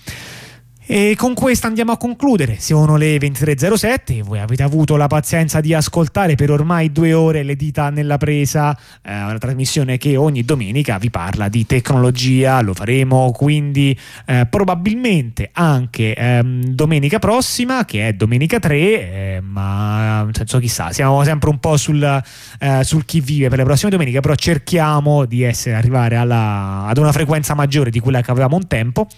E 0.88 1.14
con 1.16 1.34
questo 1.34 1.66
andiamo 1.66 1.90
a 1.90 1.96
concludere. 1.96 2.60
Sono 2.60 2.96
le 2.96 3.16
23.07 3.16 4.22
voi 4.22 4.38
avete 4.38 4.62
avuto 4.62 4.94
la 4.96 5.08
pazienza 5.08 5.60
di 5.60 5.74
ascoltare 5.74 6.36
per 6.36 6.52
ormai 6.52 6.92
due 6.92 7.12
ore 7.12 7.42
le 7.42 7.56
dita 7.56 7.90
nella 7.90 8.18
presa, 8.18 8.76
eh, 9.02 9.12
una 9.12 9.36
trasmissione 9.38 9.98
che 9.98 10.16
ogni 10.16 10.44
domenica 10.44 10.96
vi 10.98 11.10
parla 11.10 11.48
di 11.48 11.66
tecnologia. 11.66 12.60
Lo 12.60 12.72
faremo 12.72 13.32
quindi 13.32 13.98
eh, 14.26 14.46
probabilmente 14.48 15.50
anche 15.52 16.14
ehm, 16.14 16.66
domenica 16.66 17.18
prossima, 17.18 17.84
che 17.84 18.06
è 18.06 18.12
domenica 18.12 18.60
3, 18.60 18.76
eh, 18.76 19.40
ma 19.40 20.22
nel 20.22 20.36
senso 20.36 20.60
chissà, 20.60 20.92
siamo 20.92 21.24
sempre 21.24 21.50
un 21.50 21.58
po' 21.58 21.76
sul, 21.76 22.22
eh, 22.60 22.84
sul, 22.84 23.04
chi 23.04 23.20
vive 23.20 23.48
per 23.48 23.58
le 23.58 23.64
prossime 23.64 23.90
domeniche, 23.90 24.20
però 24.20 24.36
cerchiamo 24.36 25.24
di 25.24 25.42
essere, 25.42 25.74
arrivare 25.74 26.14
alla, 26.14 26.84
ad 26.86 26.98
una 26.98 27.10
frequenza 27.10 27.54
maggiore 27.54 27.90
di 27.90 27.98
quella 27.98 28.20
che 28.20 28.30
avevamo 28.30 28.54
un 28.54 28.68
tempo. 28.68 29.08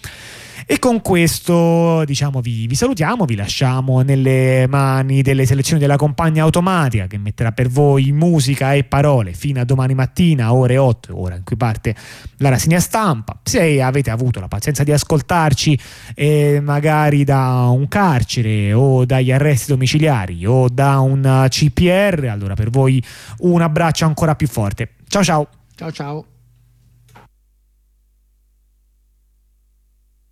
E 0.70 0.78
con 0.78 1.00
questo 1.00 2.04
diciamo 2.04 2.42
vi, 2.42 2.66
vi, 2.66 2.74
salutiamo, 2.74 3.24
vi 3.24 3.36
lasciamo 3.36 4.02
nelle 4.02 4.66
mani 4.68 5.22
delle 5.22 5.46
selezioni 5.46 5.80
della 5.80 5.96
compagna 5.96 6.42
automatica 6.42 7.06
che 7.06 7.16
metterà 7.16 7.52
per 7.52 7.68
voi 7.68 8.12
musica 8.12 8.74
e 8.74 8.84
parole 8.84 9.32
fino 9.32 9.62
a 9.62 9.64
domani 9.64 9.94
mattina, 9.94 10.52
ore 10.52 10.76
8, 10.76 11.18
ora 11.18 11.36
in 11.36 11.42
cui 11.42 11.56
parte 11.56 11.94
la 12.36 12.50
rassegna 12.50 12.80
stampa. 12.80 13.40
Se 13.44 13.80
avete 13.80 14.10
avuto 14.10 14.40
la 14.40 14.48
pazienza 14.48 14.84
di 14.84 14.92
ascoltarci 14.92 15.80
eh, 16.14 16.60
magari 16.62 17.24
da 17.24 17.68
un 17.70 17.88
carcere 17.88 18.74
o 18.74 19.06
dagli 19.06 19.32
arresti 19.32 19.70
domiciliari 19.70 20.44
o 20.44 20.68
da 20.68 20.98
un 20.98 21.46
CPR, 21.48 22.26
allora 22.28 22.52
per 22.52 22.68
voi 22.68 23.02
un 23.38 23.62
abbraccio 23.62 24.04
ancora 24.04 24.34
più 24.34 24.46
forte. 24.46 24.96
Ciao 25.08 25.24
ciao. 25.24 25.48
Ciao 25.74 25.90
ciao. 25.90 26.26